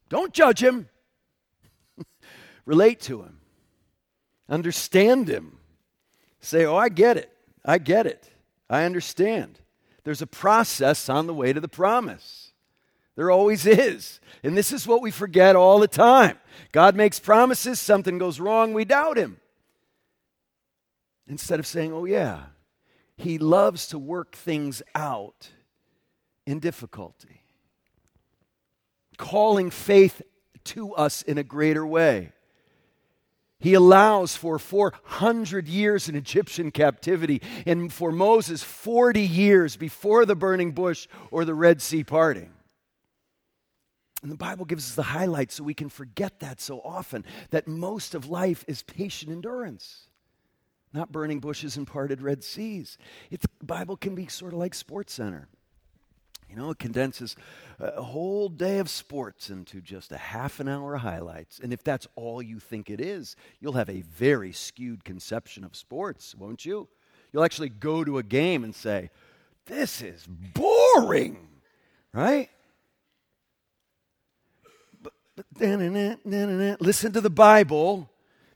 don't 0.09 0.33
judge 0.33 0.63
him. 0.63 0.89
Relate 2.65 3.01
to 3.03 3.23
him, 3.23 3.41
understand 4.49 5.29
him. 5.29 5.59
Say, 6.41 6.65
Oh, 6.65 6.77
I 6.77 6.89
get 6.89 7.17
it. 7.17 7.33
I 7.65 7.79
get 7.79 8.07
it. 8.07 8.31
I 8.71 8.85
understand. 8.85 9.59
There's 10.09 10.23
a 10.23 10.27
process 10.27 11.11
on 11.11 11.27
the 11.27 11.35
way 11.35 11.53
to 11.53 11.61
the 11.61 11.69
promise. 11.69 12.53
There 13.15 13.31
always 13.31 13.67
is. 13.67 14.21
And 14.43 14.57
this 14.57 14.73
is 14.73 14.87
what 14.87 15.03
we 15.03 15.11
forget 15.11 15.55
all 15.55 15.79
the 15.79 15.87
time. 15.87 16.39
God 16.73 16.97
makes 16.97 17.21
promises, 17.21 17.79
something 17.79 18.17
goes 18.17 18.41
wrong, 18.41 18.73
we 18.73 18.87
doubt 18.87 19.19
Him. 19.19 19.39
Instead 21.27 21.61
of 21.61 21.67
saying, 21.67 21.93
oh, 21.93 22.07
yeah, 22.07 22.45
He 23.19 23.37
loves 23.37 23.89
to 23.89 23.99
work 23.99 24.35
things 24.35 24.83
out 24.95 25.51
in 26.47 26.59
difficulty, 26.59 27.43
calling 29.19 29.69
faith 29.69 30.23
to 30.65 30.95
us 30.95 31.21
in 31.21 31.37
a 31.37 31.45
greater 31.45 31.87
way. 31.87 32.33
He 33.61 33.75
allows 33.75 34.37
for 34.37 34.59
400 34.59 35.67
years 35.67 36.09
in 36.09 36.15
Egyptian 36.15 36.71
captivity 36.71 37.43
and 37.67 37.93
for 37.93 38.13
Moses 38.13 38.63
40 38.63 39.21
years 39.21 39.77
before 39.77 40.25
the 40.25 40.37
burning 40.37 40.71
bush 40.73 41.09
or 41.33 41.45
the 41.45 41.55
Red 41.55 41.83
Sea 41.83 42.05
parting. 42.05 42.53
And 44.23 44.31
the 44.31 44.37
Bible 44.37 44.65
gives 44.65 44.91
us 44.91 44.95
the 44.95 45.03
highlights 45.03 45.57
so 45.57 45.65
we 45.65 45.75
can 45.75 45.89
forget 45.89 46.41
that 46.41 46.61
so 46.61 46.81
often 46.81 47.25
that 47.51 47.67
most 47.67 48.15
of 48.15 48.29
life 48.29 48.65
is 48.69 48.83
patient 48.83 49.33
endurance, 49.33 50.09
not 50.93 51.13
burning 51.13 51.41
bushes 51.41 51.77
and 51.77 51.87
parted 51.87 52.21
Red 52.21 52.45
Seas. 52.45 52.97
It's, 53.31 53.47
the 53.59 53.67
Bible 53.67 53.97
can 53.97 54.15
be 54.15 54.27
sort 54.29 54.53
of 54.53 54.59
like 54.59 54.75
Sports 54.75 55.13
Center. 55.13 55.49
You 56.49 56.57
know, 56.57 56.71
it 56.71 56.79
condenses 56.79 57.37
a 57.79 58.03
whole 58.03 58.49
day 58.49 58.79
of 58.79 58.89
sports 58.89 59.51
into 59.51 59.81
just 59.81 60.13
a 60.13 60.17
half 60.17 60.61
an 60.61 60.69
hour 60.69 60.97
highlights. 60.97 61.59
And 61.59 61.73
if 61.73 61.85
that's 61.85 62.09
all 62.17 62.41
you 62.41 62.59
think 62.59 62.89
it 62.89 63.01
is, 63.01 63.37
you'll 63.61 63.75
have 63.75 63.91
a 63.91 64.01
very 64.01 64.53
skewed 64.53 65.05
conception 65.05 65.63
of 65.63 65.77
sports, 65.77 66.35
won't 66.35 66.65
you? 66.65 66.89
You'll 67.33 67.45
actually 67.45 67.69
go 67.69 68.03
to 68.03 68.19
a 68.19 68.23
game 68.23 68.65
and 68.65 68.75
say, 68.75 69.11
This 69.67 70.01
is 70.01 70.27
boring, 70.27 71.49
right? 72.15 72.49
But, 75.03 75.13
but 75.37 76.81
listen 76.81 77.13
to 77.13 77.21
the 77.21 77.31
Bible 77.31 78.11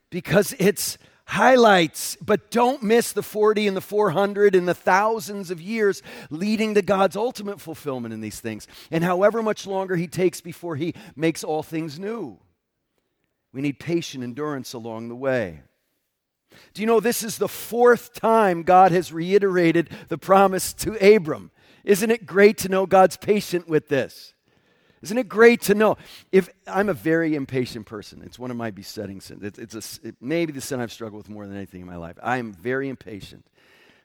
because 0.09 0.55
it's 0.57 0.97
highlights, 1.25 2.17
but 2.17 2.51
don't 2.51 2.83
miss 2.83 3.11
the 3.11 3.23
40 3.23 3.67
and 3.67 3.77
the 3.77 3.81
400 3.81 4.55
and 4.55 4.67
the 4.67 4.73
thousands 4.73 5.51
of 5.51 5.61
years 5.61 6.01
leading 6.29 6.73
to 6.75 6.81
God's 6.81 7.15
ultimate 7.15 7.61
fulfillment 7.61 8.13
in 8.13 8.21
these 8.21 8.39
things. 8.39 8.67
And 8.91 9.03
however 9.03 9.41
much 9.41 9.65
longer 9.65 9.95
He 9.95 10.07
takes 10.07 10.41
before 10.41 10.75
He 10.75 10.93
makes 11.15 11.43
all 11.43 11.63
things 11.63 11.97
new. 11.97 12.39
We 13.53 13.61
need 13.61 13.79
patient 13.79 14.23
endurance 14.23 14.73
along 14.73 15.09
the 15.09 15.15
way. 15.15 15.61
Do 16.73 16.81
you 16.81 16.85
know 16.85 16.99
this 16.99 17.23
is 17.23 17.37
the 17.37 17.47
fourth 17.47 18.13
time 18.13 18.63
God 18.63 18.91
has 18.91 19.11
reiterated 19.11 19.89
the 20.09 20.17
promise 20.17 20.73
to 20.75 21.15
Abram? 21.15 21.51
Isn't 21.83 22.11
it 22.11 22.25
great 22.25 22.57
to 22.59 22.69
know 22.69 22.85
God's 22.85 23.17
patient 23.17 23.67
with 23.67 23.89
this? 23.89 24.33
Isn't 25.03 25.17
it 25.17 25.27
great 25.27 25.61
to 25.63 25.75
know? 25.75 25.97
If 26.31 26.49
I'm 26.65 26.87
a 26.87 26.93
very 26.93 27.35
impatient 27.35 27.85
person, 27.85 28.21
it's 28.25 28.39
one 28.39 28.51
of 28.51 28.57
my 28.57 28.71
besetting 28.71 29.19
sins. 29.19 29.43
It's, 29.43 29.59
it's 29.59 29.99
a, 29.99 30.07
it, 30.07 30.15
maybe 30.21 30.53
the 30.53 30.61
sin 30.61 30.79
I've 30.79 30.93
struggled 30.93 31.23
with 31.23 31.29
more 31.29 31.45
than 31.45 31.57
anything 31.57 31.81
in 31.81 31.87
my 31.87 31.97
life. 31.97 32.17
I 32.23 32.37
am 32.37 32.53
very 32.53 32.87
impatient. 32.87 33.45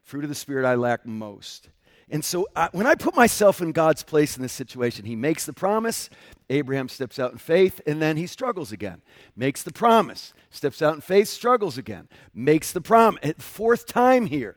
Fruit 0.02 0.24
of 0.24 0.28
the 0.28 0.34
Spirit 0.34 0.66
I 0.66 0.74
lack 0.74 1.06
most. 1.06 1.68
And 2.10 2.24
so 2.24 2.48
I, 2.56 2.68
when 2.72 2.86
I 2.86 2.96
put 2.96 3.14
myself 3.14 3.60
in 3.60 3.70
God's 3.70 4.02
place 4.02 4.36
in 4.36 4.42
this 4.42 4.52
situation, 4.52 5.04
He 5.04 5.14
makes 5.14 5.46
the 5.46 5.52
promise, 5.52 6.10
Abraham 6.50 6.88
steps 6.88 7.20
out 7.20 7.30
in 7.30 7.38
faith, 7.38 7.80
and 7.86 8.02
then 8.02 8.16
he 8.16 8.26
struggles 8.26 8.72
again. 8.72 9.02
Makes 9.36 9.62
the 9.62 9.72
promise, 9.72 10.32
steps 10.50 10.82
out 10.82 10.94
in 10.94 11.00
faith, 11.00 11.28
struggles 11.28 11.78
again. 11.78 12.08
Makes 12.34 12.72
the 12.72 12.80
promise. 12.80 13.20
Eh, 13.22 13.34
fourth 13.38 13.86
time 13.86 14.26
here. 14.26 14.56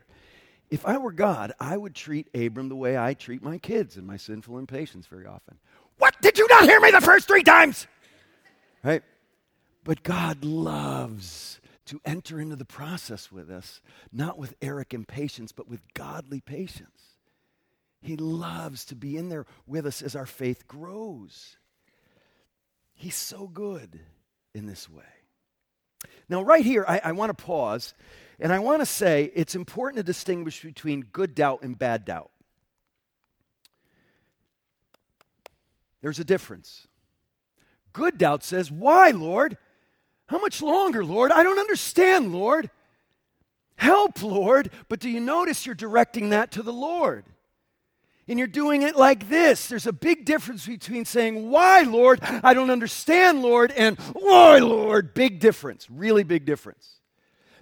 If 0.71 0.86
I 0.86 0.98
were 0.98 1.12
God, 1.12 1.51
I 1.60 1.75
would 1.75 1.93
treat 1.93 2.29
Abram 2.33 2.69
the 2.69 2.75
way 2.77 2.98
I 2.98 3.13
treat 3.13 3.43
my 3.43 3.57
kids 3.57 3.98
and 3.98 4.07
my 4.07 4.15
sinful 4.15 4.57
impatience 4.57 5.05
very 5.05 5.25
often. 5.25 5.57
What? 6.01 6.20
Did 6.20 6.39
you 6.39 6.48
not 6.48 6.63
hear 6.63 6.79
me 6.79 6.89
the 6.89 7.00
first 7.00 7.27
three 7.27 7.43
times? 7.43 7.86
Right? 8.84 9.03
But 9.84 10.01
God 10.01 10.43
loves 10.43 11.62
to 11.86 12.01
enter 12.03 12.41
into 12.41 12.55
the 12.55 12.65
process 12.65 13.31
with 13.31 13.51
us, 13.51 13.81
not 14.12 14.39
with 14.39 14.55
Eric 14.63 14.96
impatience, 14.96 15.51
but 15.51 15.70
with 15.70 15.81
godly 15.93 16.41
patience. 16.41 17.20
He 18.01 18.17
loves 18.17 18.86
to 18.86 18.96
be 18.96 19.15
in 19.15 19.29
there 19.29 19.46
with 19.67 19.86
us 19.86 20.01
as 20.01 20.15
our 20.15 20.25
faith 20.25 20.67
grows. 20.67 21.58
He's 22.96 23.15
so 23.15 23.48
good 23.48 24.00
in 24.55 24.65
this 24.65 24.89
way. 24.89 25.03
Now, 26.27 26.41
right 26.41 26.65
here, 26.65 26.84
I, 26.88 27.00
I 27.03 27.12
want 27.12 27.29
to 27.29 27.43
pause 27.43 27.93
and 28.39 28.51
I 28.51 28.58
want 28.58 28.81
to 28.81 28.88
say 28.88 29.31
it's 29.36 29.53
important 29.53 29.98
to 29.98 30.03
distinguish 30.03 30.63
between 30.63 31.01
good 31.01 31.36
doubt 31.36 31.62
and 31.62 31.77
bad 31.77 32.05
doubt. 32.05 32.31
There's 36.01 36.20
a 36.20 36.24
difference. 36.24 36.88
Good 37.93 38.17
doubt 38.17 38.43
says, 38.43 38.72
Why, 38.72 39.12
Lord? 39.12 39.58
How 40.27 40.39
much 40.39 40.62
longer, 40.62 41.03
Lord? 41.03 41.31
I 41.31 41.43
don't 41.43 41.60
understand, 41.60 42.31
Lord. 42.31 42.70
Help, 43.75 44.22
Lord. 44.24 44.72
But 44.88 45.00
do 45.00 45.10
you 45.10 45.20
notice 45.20 45.65
you're 45.65 45.75
directing 45.75 46.29
that 46.29 46.51
to 46.51 46.63
the 46.63 46.72
Lord? 46.72 47.25
And 48.27 48.39
you're 48.39 48.48
doing 48.48 48.84
it 48.84 48.96
like 48.96 49.27
this. 49.27 49.67
There's 49.67 49.88
a 49.88 49.91
big 49.91 50.24
difference 50.24 50.65
between 50.65 51.03
saying, 51.03 51.50
Why, 51.50 51.81
Lord? 51.81 52.20
I 52.22 52.53
don't 52.53 52.70
understand, 52.70 53.41
Lord, 53.41 53.72
and 53.72 54.00
Why, 54.13 54.60
Lord? 54.60 55.13
Big 55.13 55.39
difference, 55.39 55.88
really 55.89 56.24
big 56.24 56.46
difference. 56.46 57.01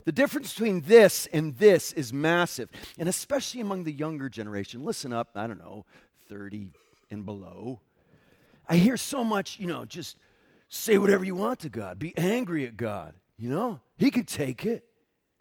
The 0.06 0.12
difference 0.12 0.54
between 0.54 0.82
this 0.82 1.28
and 1.34 1.58
this 1.58 1.92
is 1.94 2.14
massive, 2.14 2.70
and 2.98 3.10
especially 3.10 3.62
among 3.62 3.84
the 3.84 3.92
younger 3.92 4.30
generation. 4.30 4.84
Listen 4.84 5.14
up, 5.14 5.30
I 5.36 5.48
don't 5.48 5.60
know, 5.60 5.86
30 6.30 6.72
and 7.12 7.26
below. 7.26 7.80
I 8.70 8.78
hear 8.78 8.96
so 8.98 9.24
much, 9.24 9.60
you 9.60 9.66
know, 9.66 9.84
just 9.84 10.16
say 10.70 11.00
whatever 11.00 11.26
you 11.26 11.36
want 11.36 11.62
to 11.62 11.70
God. 11.70 11.98
Be 11.98 12.16
angry 12.16 12.68
at 12.68 12.78
God. 12.78 13.16
You 13.38 13.50
know, 13.50 13.80
He 13.98 14.12
can 14.12 14.26
take 14.26 14.66
it. 14.66 14.86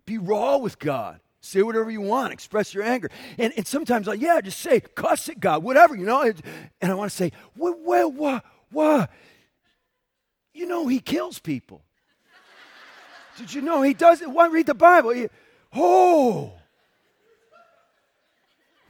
Be 0.06 0.16
raw 0.16 0.56
with 0.56 0.78
God. 0.78 1.20
Say 1.40 1.62
whatever 1.62 1.90
you 1.90 2.00
want. 2.00 2.32
Express 2.32 2.72
your 2.72 2.82
anger. 2.82 3.10
And, 3.36 3.52
and 3.56 3.66
sometimes, 3.66 4.06
like, 4.06 4.20
yeah, 4.20 4.40
just 4.40 4.58
say, 4.58 4.80
cuss 4.80 5.28
at 5.28 5.38
God, 5.38 5.62
whatever, 5.62 5.94
you 5.94 6.06
know. 6.06 6.22
And, 6.22 6.42
and 6.80 6.90
I 6.90 6.94
want 6.94 7.10
to 7.10 7.16
say, 7.16 7.32
what, 7.54 7.78
what, 7.80 8.14
what, 8.14 8.44
what? 8.70 9.10
You 10.54 10.66
know, 10.66 10.88
He 10.88 10.98
kills 10.98 11.38
people. 11.38 11.82
Did 13.36 13.52
you 13.52 13.60
know 13.60 13.82
He 13.82 13.94
does 13.94 14.22
it? 14.22 14.30
Why 14.30 14.48
read 14.48 14.66
the 14.66 14.74
Bible? 14.74 15.10
He, 15.10 15.28
oh. 15.74 16.54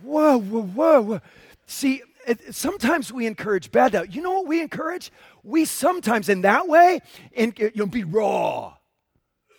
Whoa, 0.00 0.38
whoa, 0.38 0.62
whoa, 0.62 1.00
whoa. 1.00 1.20
See, 1.66 2.02
sometimes 2.50 3.12
we 3.12 3.26
encourage 3.26 3.70
bad 3.70 3.92
doubt. 3.92 4.14
You 4.14 4.22
know 4.22 4.32
what 4.32 4.46
we 4.46 4.60
encourage? 4.60 5.10
We 5.42 5.64
sometimes, 5.64 6.28
in 6.28 6.42
that 6.42 6.68
way, 6.68 7.00
and 7.36 7.58
you 7.58 7.70
know, 7.74 7.86
be 7.86 8.04
raw, 8.04 8.74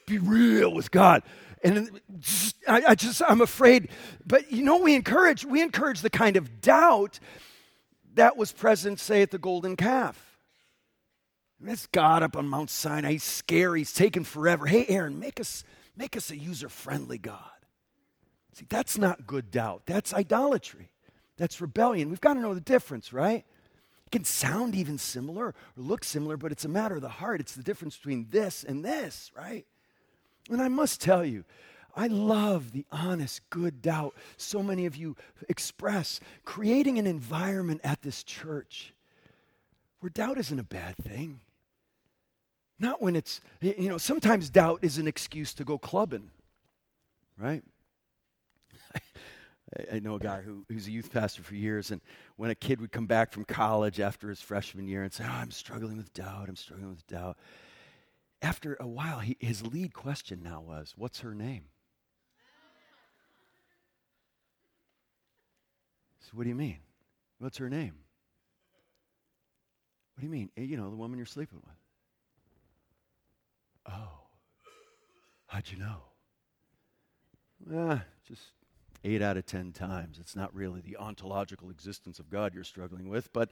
be 0.08 0.18
real 0.18 0.74
with 0.74 0.92
God. 0.92 1.24
And 1.64 2.00
I, 2.68 2.84
I 2.90 2.96
just, 2.96 3.22
I'm 3.28 3.42
afraid. 3.42 3.90
But 4.26 4.52
you 4.52 4.64
know 4.64 4.78
we 4.78 4.96
encourage? 4.96 5.46
We 5.46 5.62
encourage 5.62 6.02
the 6.02 6.10
kind 6.10 6.38
of 6.38 6.62
doubt 6.62 7.20
that 8.16 8.38
was 8.38 8.52
present, 8.52 9.00
say, 9.00 9.22
at 9.22 9.32
the 9.32 9.38
golden 9.38 9.76
calf. 9.76 10.38
This 11.60 11.88
God 11.88 12.24
up 12.24 12.38
on 12.38 12.48
Mount 12.48 12.70
Sinai, 12.70 13.14
he's 13.14 13.24
scary, 13.24 13.82
he's 13.82 13.94
taking 13.94 14.24
forever. 14.24 14.66
Hey, 14.66 14.86
Aaron, 14.88 15.20
make 15.20 15.40
us, 15.42 15.66
make 15.98 16.16
us 16.16 16.32
a 16.32 16.38
user 16.38 16.70
friendly 16.70 17.18
God. 17.18 17.40
See, 18.54 18.66
that's 18.70 18.98
not 18.98 19.28
good 19.28 19.52
doubt, 19.52 19.84
that's 19.86 20.14
idolatry. 20.14 20.90
That's 21.40 21.62
rebellion. 21.62 22.10
We've 22.10 22.22
got 22.22 22.34
to 22.34 22.42
know 22.42 22.54
the 22.54 22.60
difference, 22.60 23.14
right? 23.14 23.46
It 24.06 24.12
can 24.12 24.26
sound 24.26 24.76
even 24.76 24.98
similar 24.98 25.48
or 25.48 25.56
look 25.78 26.04
similar, 26.04 26.36
but 26.36 26.52
it's 26.52 26.66
a 26.66 26.70
matter 26.70 26.96
of 26.96 27.02
the 27.02 27.08
heart. 27.08 27.40
It's 27.40 27.56
the 27.56 27.64
difference 27.64 27.96
between 27.96 28.28
this 28.30 28.66
and 28.66 28.84
this, 28.84 29.32
right? 29.36 29.66
And 30.50 30.62
I 30.62 30.68
must 30.68 31.00
tell 31.00 31.24
you, 31.24 31.46
I 31.96 32.08
love 32.08 32.74
the 32.74 32.86
honest, 32.92 33.50
good 33.50 33.82
doubt 33.82 34.16
so 34.36 34.62
many 34.62 34.86
of 34.86 34.98
you 34.98 35.16
express, 35.48 36.20
creating 36.44 37.00
an 37.00 37.08
environment 37.08 37.82
at 37.84 38.02
this 38.02 38.22
church 38.24 38.94
where 40.02 40.10
doubt 40.10 40.38
isn't 40.38 40.60
a 40.60 40.64
bad 40.64 40.98
thing. 40.98 41.40
Not 42.80 43.02
when 43.02 43.16
it's, 43.16 43.40
you 43.62 43.90
know, 43.90 43.98
sometimes 43.98 44.50
doubt 44.50 44.80
is 44.82 44.98
an 44.98 45.08
excuse 45.08 45.54
to 45.54 45.64
go 45.64 45.78
clubbing, 45.78 46.32
right? 47.38 47.64
I 49.92 50.00
know 50.00 50.16
a 50.16 50.20
guy 50.20 50.42
who, 50.42 50.66
who's 50.68 50.88
a 50.88 50.92
youth 50.92 51.12
pastor 51.12 51.44
for 51.44 51.54
years, 51.54 51.92
and 51.92 52.02
when 52.38 52.50
a 52.50 52.56
kid 52.56 52.82
would 52.82 52.92
come 52.92 53.06
back 53.06 53.32
from 53.32 53.46
college 53.46 54.00
after 54.00 54.30
his 54.30 54.42
freshman 54.42 54.88
year 54.88 55.04
and 55.04 55.14
say, 55.14 55.24
Oh, 55.28 55.32
I'm 55.32 55.52
struggling 55.52 55.98
with 55.98 56.12
doubt, 56.14 56.50
I'm 56.50 56.56
struggling 56.56 56.90
with 56.90 57.06
doubt. 57.08 57.38
After 58.42 58.78
a 58.80 58.88
while, 58.88 59.20
he, 59.20 59.38
his 59.40 59.66
lead 59.66 59.94
question 59.94 60.42
now 60.44 60.62
was, 60.62 60.94
What's 60.98 61.20
her 61.20 61.36
name? 61.36 61.66
So, 66.20 66.32
what 66.34 66.44
do 66.44 66.50
you 66.50 66.56
mean? 66.56 66.80
What's 67.38 67.58
her 67.58 67.70
name? 67.70 67.94
What 70.16 70.22
do 70.22 70.26
you 70.26 70.32
mean? 70.32 70.50
Eh, 70.58 70.64
you 70.64 70.78
know, 70.78 70.90
the 70.90 70.96
woman 70.96 71.18
you're 71.18 71.26
sleeping 71.26 71.62
with. 71.66 71.76
Oh, 73.94 74.28
how'd 75.48 75.70
you 75.70 75.78
know? 75.78 76.02
Ah, 77.74 78.04
just 78.28 78.42
eight 79.04 79.22
out 79.22 79.38
of 79.38 79.46
ten 79.46 79.72
times. 79.72 80.20
It's 80.20 80.36
not 80.36 80.54
really 80.54 80.82
the 80.82 80.98
ontological 80.98 81.70
existence 81.70 82.20
of 82.20 82.30
God 82.30 82.54
you're 82.54 82.64
struggling 82.64 83.10
with, 83.10 83.32
but 83.34 83.50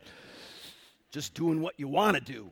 just 1.11 1.33
doing 1.33 1.61
what 1.61 1.75
you 1.77 1.87
want 1.87 2.15
to 2.15 2.21
do. 2.21 2.51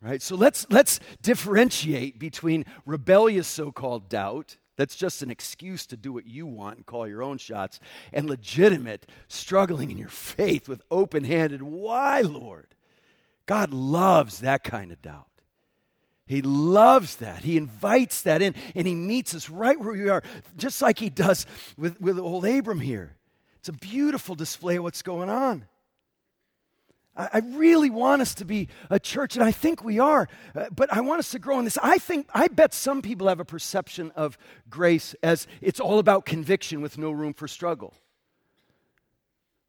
Right? 0.00 0.22
So 0.22 0.36
let's 0.36 0.66
let's 0.70 1.00
differentiate 1.22 2.18
between 2.18 2.64
rebellious 2.84 3.48
so-called 3.48 4.08
doubt 4.08 4.56
that's 4.76 4.94
just 4.94 5.22
an 5.22 5.30
excuse 5.30 5.86
to 5.86 5.96
do 5.96 6.12
what 6.12 6.26
you 6.26 6.46
want 6.46 6.76
and 6.76 6.86
call 6.86 7.08
your 7.08 7.22
own 7.22 7.38
shots 7.38 7.80
and 8.12 8.28
legitimate 8.28 9.10
struggling 9.26 9.90
in 9.90 9.96
your 9.96 10.08
faith 10.08 10.68
with 10.68 10.82
open-handed 10.90 11.62
why 11.62 12.20
Lord? 12.20 12.74
God 13.46 13.72
loves 13.72 14.40
that 14.40 14.64
kind 14.64 14.92
of 14.92 15.00
doubt. 15.00 15.28
He 16.26 16.42
loves 16.42 17.16
that. 17.16 17.44
He 17.44 17.56
invites 17.56 18.22
that 18.22 18.42
in, 18.42 18.54
and 18.74 18.86
He 18.86 18.94
meets 18.94 19.34
us 19.34 19.48
right 19.48 19.78
where 19.78 19.92
we 19.92 20.08
are, 20.08 20.22
just 20.56 20.82
like 20.82 20.98
He 20.98 21.08
does 21.08 21.46
with, 21.76 22.00
with 22.00 22.18
old 22.18 22.44
Abram 22.44 22.80
here. 22.80 23.16
It's 23.60 23.68
a 23.68 23.72
beautiful 23.72 24.34
display 24.34 24.76
of 24.76 24.82
what's 24.82 25.02
going 25.02 25.30
on. 25.30 25.66
I, 27.16 27.28
I 27.34 27.38
really 27.38 27.90
want 27.90 28.22
us 28.22 28.34
to 28.36 28.44
be 28.44 28.68
a 28.90 28.98
church, 28.98 29.36
and 29.36 29.44
I 29.44 29.52
think 29.52 29.84
we 29.84 30.00
are, 30.00 30.28
uh, 30.54 30.66
but 30.74 30.92
I 30.92 31.00
want 31.00 31.20
us 31.20 31.30
to 31.30 31.38
grow 31.38 31.58
in 31.60 31.64
this. 31.64 31.78
I 31.80 31.98
think, 31.98 32.28
I 32.34 32.48
bet 32.48 32.74
some 32.74 33.02
people 33.02 33.28
have 33.28 33.40
a 33.40 33.44
perception 33.44 34.10
of 34.16 34.36
grace 34.68 35.14
as 35.22 35.46
it's 35.60 35.80
all 35.80 36.00
about 36.00 36.26
conviction 36.26 36.80
with 36.80 36.98
no 36.98 37.12
room 37.12 37.34
for 37.34 37.46
struggle. 37.46 37.94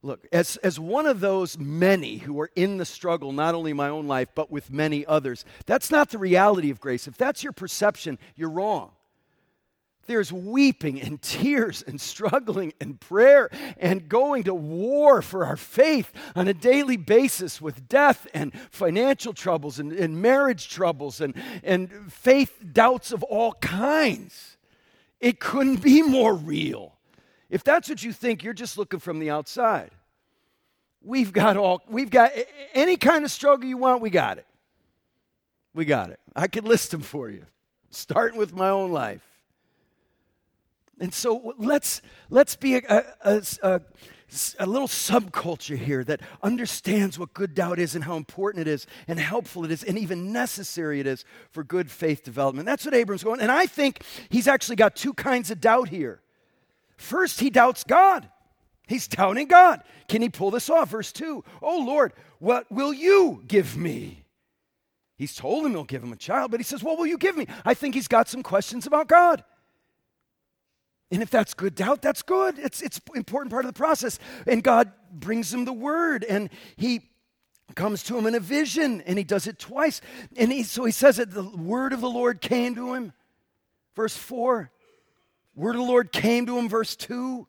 Look, 0.04 0.28
as, 0.32 0.58
as 0.58 0.80
one 0.80 1.08
of 1.08 1.20
those 1.20 1.58
many 1.58 2.18
who 2.18 2.40
are 2.40 2.52
in 2.56 2.78
the 2.78 2.86
struggle, 2.86 3.32
not 3.32 3.56
only 3.56 3.74
my 3.74 3.90
own 3.90 4.08
life, 4.08 4.30
but 4.36 4.52
with 4.52 4.72
many 4.72 5.06
others, 5.06 5.44
that's 5.66 5.90
not 5.90 6.10
the 6.12 6.20
reality 6.20 6.70
of 6.70 6.80
grace. 6.80 7.08
If 7.08 7.18
that's 7.18 7.44
your 7.44 7.54
perception, 7.54 8.20
you're 8.36 8.50
wrong. 8.50 8.92
There's 10.06 10.32
weeping 10.32 11.02
and 11.02 11.22
tears 11.22 11.84
and 11.86 12.00
struggling 12.00 12.74
and 12.80 13.00
prayer 13.00 13.50
and 13.78 14.08
going 14.08 14.44
to 14.44 14.54
war 14.54 15.22
for 15.22 15.46
our 15.46 15.58
faith 15.58 16.12
on 16.36 16.48
a 16.48 16.54
daily 16.54 16.98
basis 16.98 17.62
with 17.62 17.90
death 17.90 18.28
and 18.34 18.54
financial 18.72 19.34
troubles 19.34 19.80
and, 19.80 19.92
and 19.92 20.22
marriage 20.22 20.70
troubles 20.70 21.22
and, 21.22 21.34
and 21.64 22.12
faith 22.12 22.60
doubts 22.72 23.12
of 23.12 23.24
all 23.24 23.54
kinds. 23.54 24.58
It 25.20 25.40
couldn't 25.40 25.82
be 25.82 26.02
more 26.04 26.36
real. 26.36 26.97
If 27.50 27.64
that's 27.64 27.90
what 27.90 28.04
you 28.04 28.12
think, 28.12 28.44
you're 28.44 28.54
just 28.54 28.78
looking 28.78 29.00
from 29.00 29.20
the 29.20 29.30
outside. 29.30 29.92
We've 31.02 31.32
got 31.32 31.56
all, 31.58 31.82
we've 31.88 32.10
got 32.10 32.32
any 32.74 32.98
kind 32.98 33.24
of 33.24 33.32
struggle 33.32 33.68
you 33.68 33.78
want, 33.78 34.02
we 34.02 34.10
got 34.10 34.38
it. 34.38 34.46
We 35.74 35.86
got 35.86 36.10
it. 36.10 36.20
I 36.36 36.48
could 36.48 36.66
list 36.66 36.92
them 36.92 37.02
for 37.02 37.30
you, 37.30 37.46
starting 37.90 38.38
with 38.38 38.54
my 38.54 38.70
own 38.70 38.92
life. 38.92 39.22
And 41.00 41.14
so 41.14 41.54
let's, 41.58 42.02
let's 42.30 42.56
be 42.56 42.76
a, 42.78 43.06
a, 43.22 43.44
a, 43.62 43.82
a, 44.58 44.66
little 44.66 44.88
subculture 44.88 45.78
here 45.78 46.04
that 46.06 46.22
understands 46.42 47.20
what 47.20 47.36
good 47.36 47.54
doubt 47.54 47.78
is 47.78 47.94
and 47.94 48.04
how 48.04 48.18
important 48.18 48.68
it 48.68 48.70
is 48.70 48.88
and 49.08 49.20
helpful 49.20 49.64
it 49.64 49.72
is 49.72 49.84
and 49.84 49.98
even 50.00 50.34
necessary 50.34 51.00
it 51.00 51.06
is 51.06 51.24
for 51.52 51.64
good 51.64 51.92
faith 51.92 52.24
development. 52.24 52.66
That's 52.66 52.84
what 52.84 52.96
Abram's 52.96 53.24
going. 53.24 53.40
And 53.40 53.52
I 53.52 53.68
think 53.68 54.02
he's 54.30 54.48
actually 54.48 54.78
got 54.78 54.96
two 54.96 55.14
kinds 55.14 55.52
of 55.52 55.62
doubt 55.62 55.90
here. 55.90 56.20
First, 56.98 57.40
he 57.40 57.50
doubts 57.50 57.84
God. 57.84 58.28
He's 58.88 59.08
doubting 59.08 59.48
God. 59.48 59.84
Can 60.08 60.22
he 60.22 60.30
pull 60.30 60.52
this 60.52 60.70
off? 60.70 60.90
Verse 60.90 61.12
2 61.12 61.44
Oh 61.62 61.80
Lord, 61.80 62.14
what 62.40 62.70
will 62.72 62.94
you 62.94 63.44
give 63.48 63.78
me? 63.78 64.24
He's 65.18 65.36
told 65.36 65.66
him 65.66 65.72
he'll 65.72 65.84
give 65.84 66.04
him 66.04 66.14
a 66.14 66.18
child, 66.18 66.52
but 66.52 66.60
he 66.60 66.64
says, 66.64 66.84
What 66.84 66.98
will 66.98 67.08
you 67.08 67.18
give 67.18 67.36
me? 67.36 67.48
I 67.66 67.74
think 67.74 67.96
he's 67.96 68.08
got 68.08 68.28
some 68.28 68.44
questions 68.44 68.86
about 68.88 69.08
God. 69.08 69.44
And 71.10 71.22
if 71.22 71.30
that's 71.30 71.54
good 71.54 71.74
doubt, 71.76 72.02
that's 72.02 72.22
good. 72.22 72.60
It's 72.60 72.82
it's 72.82 73.00
important 73.16 73.52
part 73.52 73.66
of 73.66 73.74
the 73.74 73.78
process. 73.78 74.20
And 74.46 74.64
God 74.64 74.92
brings 75.12 75.54
him 75.54 75.66
the 75.66 75.74
word, 75.74 76.24
and 76.24 76.50
he 76.76 77.10
comes 77.76 78.04
to 78.04 78.18
him 78.18 78.26
in 78.26 78.36
a 78.36 78.40
vision, 78.40 79.02
and 79.02 79.18
he 79.18 79.24
does 79.24 79.48
it 79.48 79.60
twice. 79.60 80.02
And 80.36 80.52
he, 80.52 80.64
so 80.64 80.86
he 80.86 80.92
says 80.92 81.18
that 81.18 81.32
the 81.32 81.44
word 81.44 81.94
of 81.94 82.02
the 82.02 82.10
Lord 82.10 82.42
came 82.42 82.76
to 82.76 82.94
him. 82.94 83.14
Verse 83.96 84.16
4. 84.16 84.72
Word 85.58 85.76
of 85.76 85.82
the 85.82 85.88
Lord 85.88 86.13
came 86.13 86.46
to 86.46 86.58
him, 86.58 86.70
verse 86.70 86.96
2. 86.96 87.46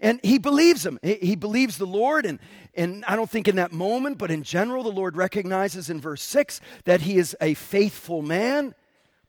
And 0.00 0.20
he 0.22 0.38
believes 0.38 0.86
him. 0.86 0.98
He 1.02 1.36
believes 1.36 1.76
the 1.76 1.86
Lord. 1.86 2.24
And, 2.24 2.38
and 2.74 3.04
I 3.06 3.16
don't 3.16 3.28
think 3.28 3.48
in 3.48 3.56
that 3.56 3.72
moment, 3.72 4.16
but 4.16 4.30
in 4.30 4.42
general, 4.42 4.82
the 4.82 4.90
Lord 4.90 5.16
recognizes 5.16 5.90
in 5.90 6.00
verse 6.00 6.22
6 6.22 6.62
that 6.84 7.02
he 7.02 7.18
is 7.18 7.36
a 7.40 7.52
faithful 7.52 8.22
man. 8.22 8.74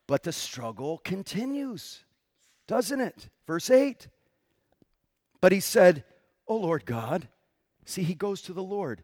But 0.08 0.24
the 0.24 0.32
struggle 0.32 1.00
continues 1.00 2.06
doesn't 2.68 3.00
it? 3.00 3.30
Verse 3.48 3.70
8. 3.70 4.08
But 5.42 5.52
he 5.52 5.60
said, 5.60 6.04
Oh 6.48 6.58
Lord 6.58 6.86
God. 6.86 7.28
See, 7.86 8.04
he 8.04 8.16
goes 8.16 8.42
to 8.44 8.54
the 8.54 8.64
Lord, 8.64 9.02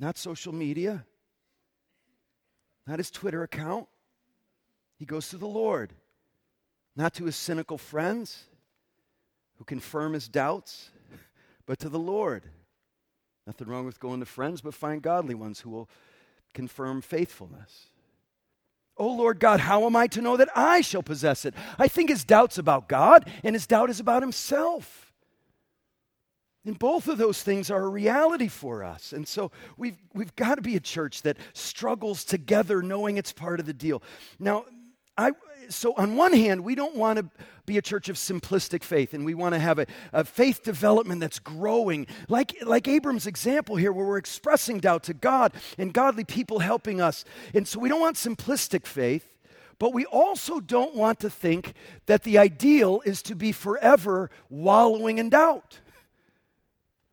not 0.00 0.18
social 0.18 0.52
media, 0.52 1.06
not 2.84 2.98
his 2.98 3.12
Twitter 3.12 3.44
account. 3.44 3.86
He 4.98 5.04
goes 5.04 5.28
to 5.28 5.36
the 5.36 5.46
Lord, 5.46 5.92
not 6.96 7.14
to 7.14 7.24
his 7.24 7.36
cynical 7.36 7.78
friends 7.78 8.44
who 9.56 9.64
confirm 9.64 10.12
his 10.12 10.28
doubts, 10.28 10.90
but 11.66 11.78
to 11.80 11.88
the 11.88 11.98
Lord. 11.98 12.44
Nothing 13.46 13.68
wrong 13.68 13.86
with 13.86 14.00
going 14.00 14.20
to 14.20 14.26
friends, 14.26 14.60
but 14.60 14.74
find 14.74 15.02
godly 15.02 15.34
ones 15.34 15.60
who 15.60 15.70
will 15.70 15.88
confirm 16.54 17.00
faithfulness. 17.00 17.86
Oh 18.96 19.12
Lord 19.12 19.40
God, 19.40 19.60
how 19.60 19.86
am 19.86 19.96
I 19.96 20.06
to 20.08 20.20
know 20.20 20.36
that 20.36 20.50
I 20.54 20.80
shall 20.82 21.02
possess 21.02 21.44
it? 21.44 21.54
I 21.78 21.88
think 21.88 22.10
his 22.10 22.24
doubt's 22.24 22.58
about 22.58 22.88
God 22.88 23.28
and 23.42 23.54
his 23.54 23.66
doubt 23.66 23.90
is 23.90 24.00
about 24.00 24.22
himself. 24.22 25.12
And 26.64 26.78
both 26.78 27.08
of 27.08 27.18
those 27.18 27.42
things 27.42 27.70
are 27.70 27.82
a 27.82 27.88
reality 27.88 28.46
for 28.46 28.84
us. 28.84 29.12
And 29.12 29.26
so 29.26 29.50
we've, 29.76 29.96
we've 30.14 30.34
got 30.36 30.56
to 30.56 30.62
be 30.62 30.76
a 30.76 30.80
church 30.80 31.22
that 31.22 31.36
struggles 31.54 32.24
together, 32.24 32.82
knowing 32.82 33.16
it's 33.16 33.32
part 33.32 33.58
of 33.58 33.66
the 33.66 33.72
deal. 33.72 34.00
Now, 34.38 34.66
I, 35.16 35.32
so 35.68 35.94
on 35.96 36.16
one 36.16 36.32
hand, 36.32 36.64
we 36.64 36.74
don't 36.74 36.96
want 36.96 37.18
to 37.18 37.26
be 37.66 37.78
a 37.78 37.82
church 37.82 38.08
of 38.08 38.16
simplistic 38.16 38.82
faith, 38.82 39.14
and 39.14 39.24
we 39.24 39.34
want 39.34 39.54
to 39.54 39.58
have 39.58 39.78
a, 39.78 39.86
a, 40.12 40.24
faith 40.24 40.62
development 40.62 41.20
that's 41.20 41.38
growing, 41.38 42.06
like, 42.28 42.54
like 42.64 42.88
Abram's 42.88 43.26
example 43.26 43.76
here, 43.76 43.92
where 43.92 44.06
we're 44.06 44.16
expressing 44.16 44.80
doubt 44.80 45.04
to 45.04 45.14
God 45.14 45.52
and 45.78 45.92
godly 45.92 46.24
people 46.24 46.58
helping 46.58 47.00
us. 47.00 47.24
And 47.54 47.68
so 47.68 47.78
we 47.78 47.88
don't 47.88 48.00
want 48.00 48.16
simplistic 48.16 48.86
faith, 48.86 49.38
but 49.78 49.92
we 49.92 50.06
also 50.06 50.60
don't 50.60 50.94
want 50.94 51.20
to 51.20 51.30
think 51.30 51.74
that 52.06 52.22
the 52.22 52.38
ideal 52.38 53.02
is 53.04 53.22
to 53.22 53.34
be 53.34 53.52
forever 53.52 54.30
wallowing 54.48 55.18
in 55.18 55.28
doubt. 55.28 55.80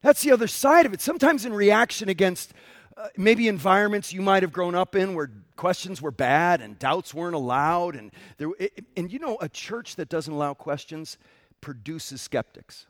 That's 0.02 0.22
the 0.22 0.32
other 0.32 0.48
side 0.48 0.86
of 0.86 0.94
it. 0.94 1.02
Sometimes 1.02 1.46
in 1.46 1.54
reaction 1.54 2.08
against 2.10 2.54
uh, 3.00 3.08
maybe 3.16 3.48
environments 3.48 4.12
you 4.12 4.22
might 4.22 4.44
have 4.44 4.52
grown 4.52 4.76
up 4.76 4.94
in 4.94 5.14
where 5.14 5.32
questions 5.56 6.02
were 6.02 6.12
bad 6.12 6.60
and 6.60 6.78
doubts 6.78 7.14
weren't 7.14 7.36
allowed. 7.36 7.96
And, 7.96 8.12
there, 8.38 8.50
and 8.98 9.12
you 9.12 9.20
know, 9.20 9.38
a 9.40 9.48
church 9.48 9.96
that 9.96 10.10
doesn't 10.10 10.34
allow 10.34 10.54
questions 10.54 11.18
produces 11.62 12.22
skeptics. 12.22 12.88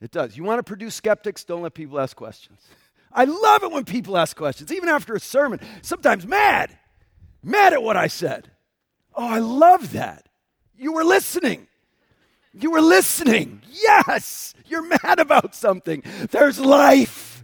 It 0.00 0.12
does. 0.12 0.36
You 0.36 0.44
want 0.44 0.60
to 0.60 0.62
produce 0.62 0.94
skeptics? 0.94 1.42
Don't 1.42 1.62
let 1.62 1.74
people 1.74 1.98
ask 1.98 2.16
questions. 2.16 2.64
I 3.12 3.24
love 3.24 3.64
it 3.64 3.72
when 3.72 3.84
people 3.84 4.16
ask 4.16 4.36
questions, 4.36 4.72
even 4.72 4.88
after 4.88 5.14
a 5.14 5.20
sermon, 5.20 5.58
sometimes 5.82 6.24
mad, 6.24 6.78
mad 7.42 7.72
at 7.72 7.82
what 7.82 7.96
I 7.96 8.06
said. 8.06 8.52
Oh, 9.16 9.26
I 9.26 9.40
love 9.40 9.92
that. 9.94 10.28
You 10.76 10.92
were 10.92 11.02
listening. 11.02 11.66
You 12.52 12.70
were 12.70 12.80
listening. 12.80 13.62
Yes, 13.68 14.54
you're 14.66 14.86
mad 14.86 15.18
about 15.18 15.56
something. 15.56 16.04
There's 16.30 16.60
life. 16.60 17.37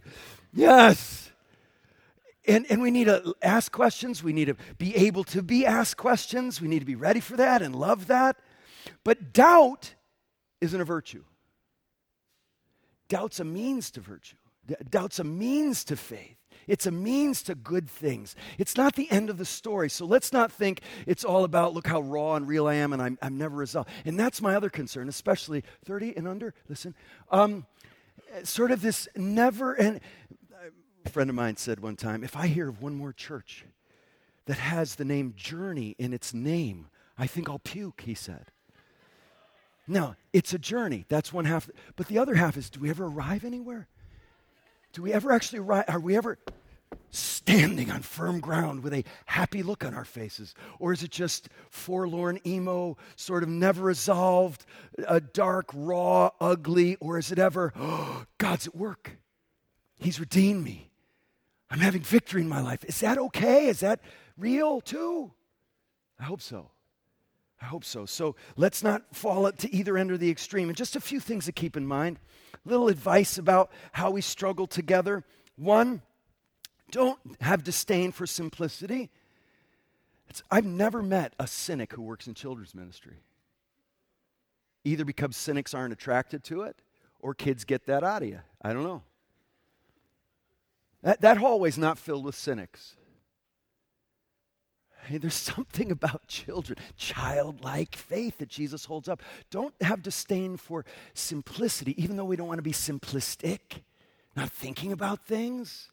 Yes. 0.54 1.32
And, 2.46 2.66
and 2.68 2.82
we 2.82 2.90
need 2.90 3.06
to 3.06 3.34
ask 3.42 3.72
questions. 3.72 4.22
We 4.22 4.32
need 4.32 4.46
to 4.46 4.56
be 4.76 4.94
able 4.96 5.24
to 5.24 5.42
be 5.42 5.64
asked 5.64 5.96
questions. 5.96 6.60
We 6.60 6.68
need 6.68 6.80
to 6.80 6.84
be 6.84 6.94
ready 6.94 7.20
for 7.20 7.36
that 7.36 7.62
and 7.62 7.74
love 7.74 8.06
that. 8.08 8.36
But 9.02 9.32
doubt 9.32 9.94
isn't 10.60 10.80
a 10.80 10.84
virtue. 10.84 11.24
Doubt's 13.08 13.40
a 13.40 13.44
means 13.44 13.90
to 13.92 14.00
virtue. 14.00 14.36
Doubt's 14.88 15.18
a 15.18 15.24
means 15.24 15.84
to 15.84 15.96
faith. 15.96 16.36
It's 16.66 16.86
a 16.86 16.90
means 16.90 17.42
to 17.44 17.54
good 17.54 17.88
things. 17.90 18.34
It's 18.58 18.76
not 18.76 18.94
the 18.94 19.10
end 19.10 19.28
of 19.28 19.36
the 19.36 19.44
story. 19.44 19.90
So 19.90 20.06
let's 20.06 20.32
not 20.32 20.50
think 20.50 20.80
it's 21.06 21.24
all 21.24 21.44
about 21.44 21.74
look 21.74 21.86
how 21.86 22.00
raw 22.00 22.36
and 22.36 22.48
real 22.48 22.66
I 22.66 22.74
am 22.74 22.92
and 22.92 23.02
I'm, 23.02 23.18
I'm 23.20 23.36
never 23.36 23.56
resolved. 23.56 23.90
And 24.04 24.18
that's 24.18 24.40
my 24.40 24.54
other 24.54 24.70
concern, 24.70 25.08
especially 25.08 25.64
30 25.84 26.16
and 26.16 26.26
under. 26.26 26.54
Listen, 26.68 26.94
um, 27.30 27.66
sort 28.42 28.70
of 28.70 28.80
this 28.80 29.08
never 29.16 29.74
and 29.74 30.00
a 31.04 31.08
friend 31.08 31.30
of 31.30 31.36
mine 31.36 31.56
said 31.56 31.80
one 31.80 31.96
time 31.96 32.24
if 32.24 32.36
I 32.36 32.46
hear 32.46 32.68
of 32.68 32.82
one 32.82 32.94
more 32.94 33.12
church 33.12 33.64
that 34.46 34.58
has 34.58 34.94
the 34.94 35.04
name 35.04 35.34
Journey 35.36 35.94
in 35.98 36.12
its 36.12 36.34
name, 36.34 36.88
I 37.18 37.26
think 37.26 37.48
I'll 37.48 37.58
puke, 37.58 38.02
he 38.02 38.14
said. 38.14 38.46
Now, 39.86 40.16
it's 40.32 40.54
a 40.54 40.58
journey. 40.58 41.04
That's 41.08 41.32
one 41.32 41.44
half. 41.44 41.68
But 41.96 42.08
the 42.08 42.18
other 42.18 42.34
half 42.34 42.56
is 42.56 42.70
do 42.70 42.80
we 42.80 42.90
ever 42.90 43.06
arrive 43.06 43.44
anywhere? 43.44 43.86
Do 44.92 45.02
we 45.02 45.12
ever 45.12 45.32
actually 45.32 45.58
arrive? 45.58 45.84
Are 45.88 46.00
we 46.00 46.16
ever 46.16 46.38
standing 47.10 47.90
on 47.90 48.00
firm 48.00 48.40
ground 48.40 48.82
with 48.82 48.94
a 48.94 49.04
happy 49.26 49.62
look 49.62 49.84
on 49.84 49.94
our 49.94 50.04
faces? 50.04 50.54
Or 50.78 50.92
is 50.92 51.02
it 51.02 51.10
just 51.10 51.48
forlorn, 51.70 52.40
emo, 52.46 52.96
sort 53.16 53.42
of 53.42 53.48
never 53.48 53.82
resolved, 53.82 54.64
a 55.06 55.20
dark, 55.20 55.66
raw, 55.74 56.30
ugly? 56.40 56.96
Or 56.96 57.18
is 57.18 57.30
it 57.30 57.38
ever, 57.38 57.72
oh, 57.76 58.24
God's 58.38 58.68
at 58.68 58.74
work? 58.74 59.18
He's 59.98 60.18
redeemed 60.18 60.64
me. 60.64 60.90
I'm 61.70 61.80
having 61.80 62.02
victory 62.02 62.42
in 62.42 62.48
my 62.48 62.60
life. 62.60 62.84
Is 62.84 63.00
that 63.00 63.18
okay? 63.18 63.66
Is 63.66 63.80
that 63.80 64.00
real 64.36 64.80
too? 64.80 65.32
I 66.18 66.24
hope 66.24 66.40
so. 66.40 66.70
I 67.60 67.66
hope 67.66 67.84
so. 67.84 68.04
So 68.04 68.36
let's 68.56 68.82
not 68.82 69.02
fall 69.14 69.50
to 69.50 69.74
either 69.74 69.96
end 69.96 70.10
of 70.10 70.20
the 70.20 70.30
extreme. 70.30 70.68
And 70.68 70.76
just 70.76 70.96
a 70.96 71.00
few 71.00 71.18
things 71.18 71.46
to 71.46 71.52
keep 71.52 71.76
in 71.76 71.86
mind. 71.86 72.18
Little 72.64 72.88
advice 72.88 73.38
about 73.38 73.70
how 73.92 74.10
we 74.10 74.20
struggle 74.20 74.66
together. 74.66 75.24
One, 75.56 76.02
don't 76.90 77.18
have 77.40 77.64
disdain 77.64 78.12
for 78.12 78.26
simplicity. 78.26 79.10
It's, 80.28 80.42
I've 80.50 80.66
never 80.66 81.02
met 81.02 81.32
a 81.38 81.46
cynic 81.46 81.92
who 81.92 82.02
works 82.02 82.26
in 82.26 82.34
children's 82.34 82.74
ministry. 82.74 83.16
Either 84.84 85.04
because 85.04 85.36
cynics 85.36 85.72
aren't 85.72 85.92
attracted 85.92 86.44
to 86.44 86.62
it 86.62 86.76
or 87.20 87.34
kids 87.34 87.64
get 87.64 87.86
that 87.86 88.04
out 88.04 88.22
of 88.22 88.28
you. 88.28 88.40
I 88.60 88.72
don't 88.74 88.84
know. 88.84 89.02
That, 91.04 91.20
that 91.20 91.36
hallway's 91.36 91.78
not 91.78 91.98
filled 91.98 92.24
with 92.24 92.34
cynics. 92.34 92.96
Hey, 95.04 95.18
there's 95.18 95.34
something 95.54 95.92
about 95.92 96.26
children, 96.26 96.78
childlike 96.96 97.94
faith 97.94 98.38
that 98.38 98.48
Jesus 98.48 98.86
holds 98.86 99.08
up. 99.08 99.22
Don't 99.50 99.74
have 99.82 100.02
disdain 100.02 100.56
for 100.56 100.84
simplicity, 101.12 102.02
even 102.02 102.16
though 102.16 102.24
we 102.24 102.36
don't 102.36 102.48
want 102.48 102.58
to 102.58 102.62
be 102.62 102.72
simplistic, 102.72 103.82
not 104.34 104.50
thinking 104.50 104.92
about 104.92 105.26
things. 105.26 105.90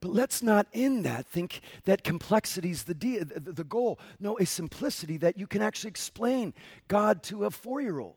But 0.00 0.12
let's 0.12 0.42
not 0.42 0.66
in 0.72 1.02
that 1.02 1.26
think 1.26 1.60
that 1.84 2.04
complexity 2.04 2.70
is 2.70 2.84
the, 2.84 2.94
de- 2.94 3.24
the 3.24 3.64
goal. 3.64 3.98
No, 4.18 4.38
a 4.38 4.46
simplicity 4.46 5.18
that 5.18 5.36
you 5.36 5.46
can 5.46 5.60
actually 5.60 5.90
explain 5.90 6.54
God 6.86 7.22
to 7.24 7.44
a 7.44 7.50
four 7.50 7.82
year 7.82 7.98
old. 7.98 8.14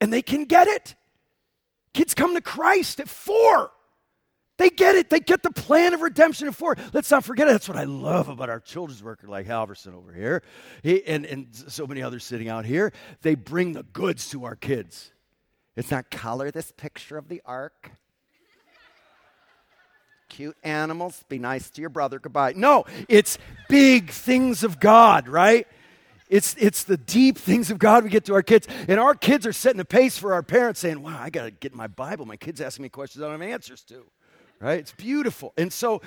And 0.00 0.12
they 0.12 0.22
can 0.22 0.44
get 0.44 0.66
it. 0.66 0.94
Kids 1.92 2.14
come 2.14 2.34
to 2.34 2.40
Christ 2.40 3.00
at 3.00 3.08
four. 3.08 3.72
They 4.58 4.70
get 4.70 4.94
it. 4.94 5.10
They 5.10 5.20
get 5.20 5.42
the 5.42 5.50
plan 5.50 5.92
of 5.92 6.00
redemption 6.00 6.48
at 6.48 6.54
four. 6.54 6.76
Let's 6.92 7.10
not 7.10 7.24
forget 7.24 7.48
it. 7.48 7.52
That's 7.52 7.68
what 7.68 7.76
I 7.76 7.84
love 7.84 8.28
about 8.28 8.48
our 8.48 8.60
children's 8.60 9.02
worker 9.02 9.26
like 9.28 9.46
Halverson 9.46 9.94
over 9.94 10.12
here 10.12 10.42
he, 10.82 11.04
and, 11.06 11.26
and 11.26 11.48
so 11.54 11.86
many 11.86 12.02
others 12.02 12.24
sitting 12.24 12.48
out 12.48 12.64
here. 12.64 12.92
They 13.22 13.34
bring 13.34 13.72
the 13.72 13.82
goods 13.82 14.30
to 14.30 14.44
our 14.44 14.56
kids. 14.56 15.12
It's 15.76 15.90
not 15.90 16.10
color 16.10 16.50
this 16.50 16.72
picture 16.72 17.18
of 17.18 17.28
the 17.28 17.42
ark 17.44 17.90
cute 20.28 20.56
animals, 20.62 21.24
be 21.28 21.38
nice 21.38 21.70
to 21.70 21.80
your 21.80 21.90
brother, 21.90 22.18
goodbye. 22.18 22.52
No, 22.56 22.84
it's 23.08 23.38
big 23.68 24.10
things 24.10 24.64
of 24.64 24.80
God, 24.80 25.28
right? 25.28 25.66
It's, 26.28 26.56
it's 26.58 26.84
the 26.84 26.96
deep 26.96 27.38
things 27.38 27.70
of 27.70 27.78
God 27.78 28.04
we 28.04 28.10
get 28.10 28.24
to 28.26 28.34
our 28.34 28.42
kids. 28.42 28.66
And 28.88 28.98
our 28.98 29.14
kids 29.14 29.46
are 29.46 29.52
setting 29.52 29.78
the 29.78 29.84
pace 29.84 30.18
for 30.18 30.34
our 30.34 30.42
parents 30.42 30.80
saying, 30.80 31.00
wow, 31.00 31.18
I 31.20 31.30
got 31.30 31.44
to 31.44 31.50
get 31.50 31.74
my 31.74 31.86
Bible. 31.86 32.26
My 32.26 32.36
kids 32.36 32.60
asking 32.60 32.82
me 32.82 32.88
questions 32.88 33.22
I 33.22 33.28
don't 33.28 33.40
have 33.40 33.48
answers 33.48 33.82
to. 33.84 34.04
Right? 34.58 34.78
It's 34.78 34.92
beautiful. 34.92 35.52
And 35.58 35.70
so 35.70 36.00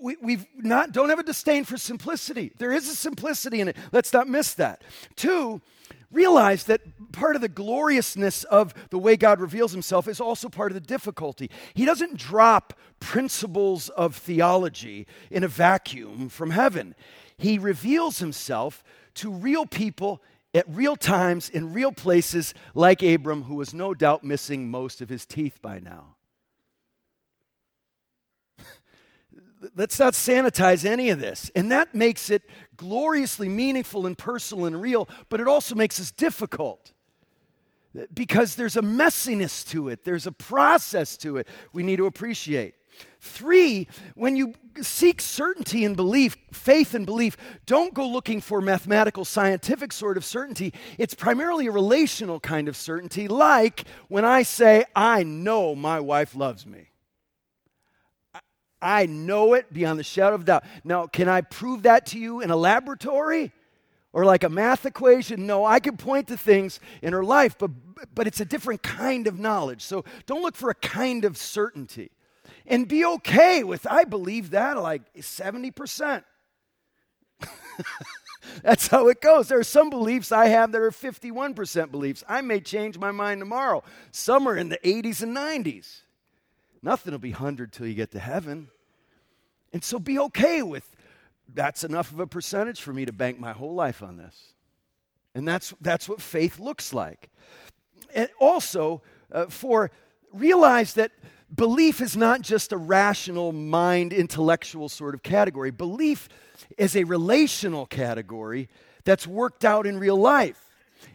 we, 0.00 0.16
we've 0.22 0.46
not, 0.56 0.92
don't 0.92 1.10
have 1.10 1.18
a 1.18 1.22
disdain 1.22 1.64
for 1.64 1.76
simplicity. 1.76 2.52
There 2.56 2.72
is 2.72 2.88
a 2.88 2.94
simplicity 2.94 3.60
in 3.60 3.68
it. 3.68 3.76
Let's 3.92 4.12
not 4.12 4.26
miss 4.26 4.54
that. 4.54 4.82
Two, 5.16 5.60
realize 6.10 6.64
that 6.64 6.80
part 7.12 7.36
of 7.36 7.42
the 7.42 7.48
gloriousness 7.48 8.44
of 8.44 8.74
the 8.90 8.98
way 8.98 9.16
God 9.16 9.40
reveals 9.40 9.72
himself 9.72 10.08
is 10.08 10.20
also 10.20 10.48
part 10.48 10.70
of 10.70 10.74
the 10.74 10.80
difficulty. 10.80 11.50
He 11.74 11.84
doesn't 11.84 12.16
drop 12.16 12.74
principles 13.00 13.88
of 13.90 14.16
theology 14.16 15.06
in 15.30 15.44
a 15.44 15.48
vacuum 15.48 16.28
from 16.28 16.50
heaven, 16.50 16.94
He 17.36 17.58
reveals 17.58 18.18
himself 18.18 18.82
to 19.14 19.30
real 19.30 19.66
people 19.66 20.22
at 20.52 20.64
real 20.68 20.96
times 20.96 21.48
in 21.48 21.72
real 21.72 21.92
places, 21.92 22.54
like 22.74 23.02
Abram, 23.02 23.44
who 23.44 23.54
was 23.54 23.72
no 23.72 23.94
doubt 23.94 24.24
missing 24.24 24.70
most 24.70 25.00
of 25.00 25.08
his 25.08 25.24
teeth 25.24 25.62
by 25.62 25.78
now. 25.78 26.16
Let's 29.76 29.98
not 29.98 30.14
sanitize 30.14 30.84
any 30.84 31.10
of 31.10 31.20
this. 31.20 31.50
And 31.54 31.70
that 31.72 31.94
makes 31.94 32.30
it 32.30 32.42
gloriously 32.76 33.48
meaningful 33.48 34.06
and 34.06 34.16
personal 34.16 34.66
and 34.66 34.80
real, 34.80 35.08
but 35.28 35.40
it 35.40 35.48
also 35.48 35.74
makes 35.74 36.00
us 36.00 36.10
difficult 36.10 36.92
because 38.14 38.54
there's 38.54 38.76
a 38.76 38.82
messiness 38.82 39.68
to 39.68 39.88
it, 39.88 40.04
there's 40.04 40.26
a 40.26 40.32
process 40.32 41.16
to 41.18 41.36
it 41.36 41.48
we 41.72 41.82
need 41.82 41.96
to 41.96 42.06
appreciate. 42.06 42.74
Three, 43.20 43.88
when 44.14 44.36
you 44.36 44.54
seek 44.82 45.20
certainty 45.20 45.84
and 45.84 45.96
belief, 45.96 46.36
faith 46.52 46.94
and 46.94 47.06
belief, 47.06 47.36
don't 47.66 47.94
go 47.94 48.06
looking 48.06 48.40
for 48.40 48.60
mathematical, 48.60 49.24
scientific 49.24 49.92
sort 49.92 50.16
of 50.16 50.24
certainty. 50.24 50.72
It's 50.98 51.14
primarily 51.14 51.66
a 51.66 51.70
relational 51.70 52.40
kind 52.40 52.68
of 52.68 52.76
certainty, 52.76 53.28
like 53.28 53.84
when 54.08 54.24
I 54.24 54.42
say, 54.42 54.84
I 54.94 55.22
know 55.22 55.74
my 55.74 56.00
wife 56.00 56.34
loves 56.34 56.66
me. 56.66 56.89
I 58.82 59.06
know 59.06 59.54
it 59.54 59.72
beyond 59.72 59.98
the 59.98 60.04
shadow 60.04 60.34
of 60.34 60.44
doubt. 60.44 60.64
Now, 60.84 61.06
can 61.06 61.28
I 61.28 61.40
prove 61.42 61.82
that 61.82 62.06
to 62.06 62.18
you 62.18 62.40
in 62.40 62.50
a 62.50 62.56
laboratory 62.56 63.52
or 64.12 64.24
like 64.24 64.44
a 64.44 64.48
math 64.48 64.86
equation? 64.86 65.46
No, 65.46 65.64
I 65.64 65.80
can 65.80 65.96
point 65.96 66.28
to 66.28 66.36
things 66.36 66.80
in 67.02 67.12
her 67.12 67.24
life, 67.24 67.56
but, 67.58 67.70
but 68.14 68.26
it's 68.26 68.40
a 68.40 68.44
different 68.44 68.82
kind 68.82 69.26
of 69.26 69.38
knowledge. 69.38 69.82
So 69.82 70.04
don't 70.26 70.42
look 70.42 70.56
for 70.56 70.70
a 70.70 70.74
kind 70.74 71.24
of 71.24 71.36
certainty. 71.36 72.10
And 72.66 72.86
be 72.86 73.04
okay 73.04 73.64
with, 73.64 73.86
I 73.90 74.04
believe 74.04 74.50
that, 74.50 74.80
like 74.80 75.02
70%. 75.14 76.22
That's 78.62 78.86
how 78.86 79.08
it 79.08 79.20
goes. 79.20 79.48
There 79.48 79.58
are 79.58 79.64
some 79.64 79.90
beliefs 79.90 80.32
I 80.32 80.46
have 80.46 80.72
that 80.72 80.80
are 80.80 80.90
51% 80.90 81.90
beliefs. 81.90 82.24
I 82.28 82.40
may 82.40 82.60
change 82.60 82.98
my 82.98 83.10
mind 83.10 83.40
tomorrow. 83.40 83.82
Some 84.12 84.46
are 84.48 84.56
in 84.56 84.68
the 84.68 84.78
80s 84.78 85.22
and 85.22 85.36
90s. 85.36 86.02
Nothing 86.82 87.12
will 87.12 87.18
be 87.18 87.32
100 87.32 87.72
till 87.72 87.86
you 87.86 87.94
get 87.94 88.10
to 88.12 88.18
heaven. 88.18 88.68
And 89.72 89.84
so 89.84 89.98
be 89.98 90.18
okay 90.18 90.62
with 90.62 90.96
that's 91.54 91.84
enough 91.84 92.12
of 92.12 92.20
a 92.20 92.26
percentage 92.26 92.80
for 92.80 92.92
me 92.92 93.04
to 93.04 93.12
bank 93.12 93.38
my 93.38 93.52
whole 93.52 93.74
life 93.74 94.02
on 94.02 94.16
this. 94.16 94.54
And 95.34 95.46
that's, 95.46 95.74
that's 95.80 96.08
what 96.08 96.20
faith 96.20 96.58
looks 96.58 96.92
like. 96.92 97.30
And 98.14 98.28
also, 98.40 99.02
uh, 99.30 99.46
for 99.46 99.90
realize 100.32 100.94
that 100.94 101.12
belief 101.54 102.00
is 102.00 102.16
not 102.16 102.40
just 102.40 102.72
a 102.72 102.76
rational 102.76 103.52
mind, 103.52 104.12
intellectual 104.12 104.88
sort 104.88 105.14
of 105.14 105.22
category. 105.22 105.70
Belief 105.70 106.28
is 106.78 106.96
a 106.96 107.04
relational 107.04 107.86
category 107.86 108.68
that's 109.04 109.26
worked 109.26 109.64
out 109.64 109.86
in 109.86 109.98
real 109.98 110.16
life. 110.16 110.69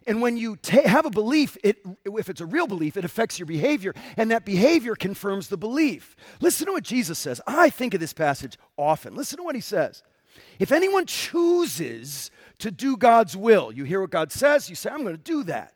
And 0.07 0.21
when 0.21 0.37
you 0.37 0.55
ta- 0.57 0.87
have 0.87 1.05
a 1.05 1.09
belief, 1.09 1.57
it, 1.63 1.77
if 2.05 2.29
it's 2.29 2.41
a 2.41 2.45
real 2.45 2.67
belief, 2.67 2.97
it 2.97 3.05
affects 3.05 3.39
your 3.39 3.45
behavior, 3.45 3.93
and 4.17 4.31
that 4.31 4.45
behavior 4.45 4.95
confirms 4.95 5.47
the 5.47 5.57
belief. 5.57 6.15
Listen 6.41 6.67
to 6.67 6.73
what 6.73 6.83
Jesus 6.83 7.17
says. 7.19 7.41
I 7.47 7.69
think 7.69 7.93
of 7.93 7.99
this 7.99 8.13
passage 8.13 8.57
often. 8.77 9.15
Listen 9.15 9.37
to 9.37 9.43
what 9.43 9.55
he 9.55 9.61
says. 9.61 10.03
If 10.59 10.71
anyone 10.71 11.05
chooses 11.05 12.29
to 12.59 12.71
do 12.71 12.97
God's 12.97 13.35
will, 13.35 13.71
you 13.71 13.83
hear 13.83 14.01
what 14.01 14.09
God 14.09 14.31
says, 14.31 14.69
you 14.69 14.75
say, 14.75 14.89
I'm 14.89 15.03
going 15.03 15.15
to 15.15 15.21
do 15.21 15.43
that. 15.43 15.73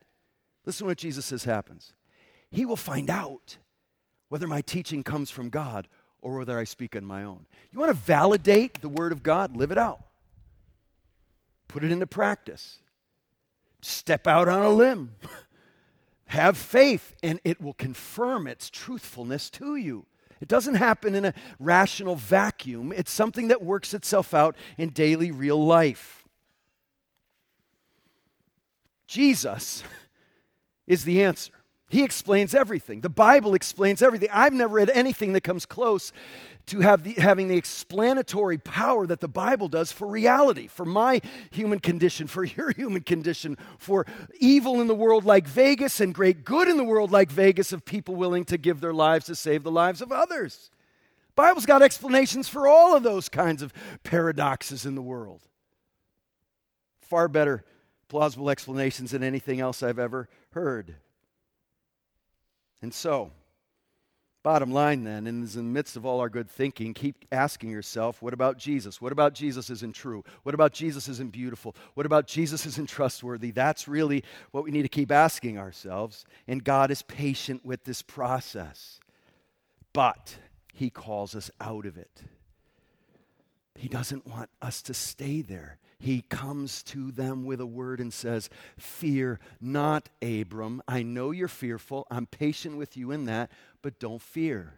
Listen 0.66 0.86
to 0.86 0.90
what 0.90 0.98
Jesus 0.98 1.26
says 1.26 1.44
happens. 1.44 1.94
He 2.52 2.66
will 2.66 2.76
find 2.76 3.10
out 3.10 3.58
whether 4.30 4.48
my 4.48 4.62
teaching 4.62 5.04
comes 5.04 5.30
from 5.32 5.50
God 5.50 5.88
or 6.22 6.38
whether 6.38 6.58
I 6.58 6.66
speak 6.66 6.96
on 6.96 7.06
my 7.06 7.24
own. 7.24 7.46
You 7.72 7.80
want 7.80 7.92
to 7.92 7.98
validate 7.98 8.82
the 8.82 8.90
Word 8.90 9.12
of 9.12 9.24
God? 9.24 9.56
Live 9.56 9.72
it 9.72 9.78
out, 9.78 10.04
put 11.68 11.84
it 11.84 11.92
into 11.92 12.08
practice 12.08 12.80
step 13.82 14.28
out 14.28 14.48
on 14.48 14.64
a 14.64 14.70
limb. 14.70 15.16
Have 16.28 16.58
faith, 16.58 17.16
and 17.24 17.40
it 17.44 17.60
will 17.60 17.74
confirm 17.74 18.46
its 18.46 18.70
truthfulness 18.70 19.50
to 19.52 19.76
you. 19.76 20.06
It 20.42 20.48
doesn't 20.48 20.76
happen 20.76 21.16
in 21.16 21.26
a 21.26 21.34
rational 21.60 22.16
vacuum, 22.16 22.94
it's 22.96 23.12
something 23.12 23.50
that 23.50 23.62
works 23.62 23.94
itself 23.94 24.34
out 24.34 24.56
in 24.78 24.90
daily 24.90 25.32
real 25.32 25.64
life. 25.64 26.24
Jesus 29.08 29.84
is 30.88 31.04
the 31.04 31.24
answer. 31.24 31.54
He 31.90 32.04
explains 32.04 32.54
everything. 32.54 33.02
The 33.02 33.10
Bible 33.10 33.56
explains 33.56 34.02
everything. 34.02 34.30
I've 34.32 34.54
never 34.54 34.76
read 34.76 34.92
anything 34.92 35.34
that 35.34 35.42
comes 35.42 35.66
close 35.66 36.12
to 36.68 36.82
have 36.82 37.04
the, 37.04 37.14
having 37.14 37.48
the 37.48 37.58
explanatory 37.58 38.60
power 38.60 39.08
that 39.08 39.22
the 39.22 39.28
Bible 39.28 39.68
does 39.68 39.92
for 39.92 40.08
reality, 40.08 40.68
for 40.68 40.86
my 40.86 41.20
human 41.50 41.80
condition, 41.80 42.28
for 42.28 42.44
your 42.58 42.72
human 42.72 43.02
condition, 43.02 43.58
for 43.80 44.06
evil 44.40 44.80
in 44.82 44.88
the 44.88 44.96
world 44.96 45.26
like 45.26 45.48
Vegas 45.48 46.00
and 46.00 46.14
great 46.14 46.46
good 46.46 46.68
in 46.68 46.78
the 46.78 46.84
world 46.84 47.12
like 47.12 47.32
Vegas 47.32 47.74
of 47.74 47.86
people 47.86 48.16
willing 48.16 48.46
to 48.46 48.58
give 48.58 48.82
their 48.82 48.94
lives 48.94 49.26
to 49.26 49.36
save 49.36 49.64
the 49.64 49.72
lives 49.72 50.00
of 50.02 50.12
others. 50.12 50.70
Bible's 51.36 51.66
got 51.66 51.82
explanations 51.82 52.48
for 52.48 52.68
all 52.68 52.96
of 52.96 53.02
those 53.02 53.30
kinds 53.30 53.64
of 53.64 53.74
paradoxes 54.04 54.86
in 54.86 54.94
the 54.94 55.02
world. 55.02 55.42
Far 57.02 57.28
better 57.28 57.64
plausible 58.10 58.50
explanations 58.50 59.12
than 59.12 59.24
anything 59.24 59.60
else 59.60 59.82
I've 59.82 60.00
ever 60.00 60.30
heard. 60.52 60.96
And 62.82 62.94
so, 62.94 63.32
bottom 64.44 64.72
line 64.72 65.04
then, 65.04 65.28
is 65.44 65.56
in 65.56 65.66
the 65.66 65.72
midst 65.72 65.98
of 65.98 66.06
all 66.06 66.20
our 66.20 66.30
good 66.30 66.50
thinking, 66.50 66.94
keep 66.94 67.26
asking 67.32 67.70
yourself, 67.70 68.22
what 68.22 68.34
about 68.34 68.58
Jesus? 68.58 69.02
What 69.02 69.12
about 69.12 69.34
Jesus 69.34 69.70
isn't 69.70 69.96
true? 69.96 70.24
What 70.44 70.56
about 70.56 70.72
Jesus 70.72 71.08
isn't 71.10 71.32
beautiful? 71.32 71.76
What 71.94 72.06
about 72.06 72.26
Jesus 72.26 72.66
isn't 72.66 72.90
trustworthy? 72.90 73.52
That's 73.52 73.88
really 73.88 74.24
what 74.52 74.64
we 74.64 74.72
need 74.72 74.84
to 74.84 74.90
keep 74.90 75.12
asking 75.12 75.58
ourselves. 75.58 76.26
And 76.48 76.64
God 76.64 76.92
is 76.92 77.02
patient 77.02 77.66
with 77.66 77.84
this 77.84 78.02
process. 78.02 79.00
But 79.92 80.38
He 80.74 80.90
calls 80.90 81.36
us 81.36 81.52
out 81.60 81.86
of 81.86 81.98
it. 81.98 82.24
He 83.80 83.88
doesn't 83.88 84.28
want 84.28 84.50
us 84.62 84.82
to 84.84 84.94
stay 84.94 85.42
there 85.42 85.80
he 86.00 86.22
comes 86.22 86.82
to 86.84 87.12
them 87.12 87.44
with 87.44 87.60
a 87.60 87.66
word 87.66 88.00
and 88.00 88.14
says, 88.14 88.50
Fear 88.78 89.40
not, 89.60 90.08
Abram. 90.22 90.82
I 90.88 91.04
know 91.04 91.32
you're 91.32 91.50
fearful. 91.50 92.08
I'm 92.10 92.26
patient 92.26 92.78
with 92.78 92.96
you 92.96 93.12
in 93.12 93.26
that, 93.26 93.52
but 93.82 94.00
don't 94.00 94.22
fear. 94.22 94.76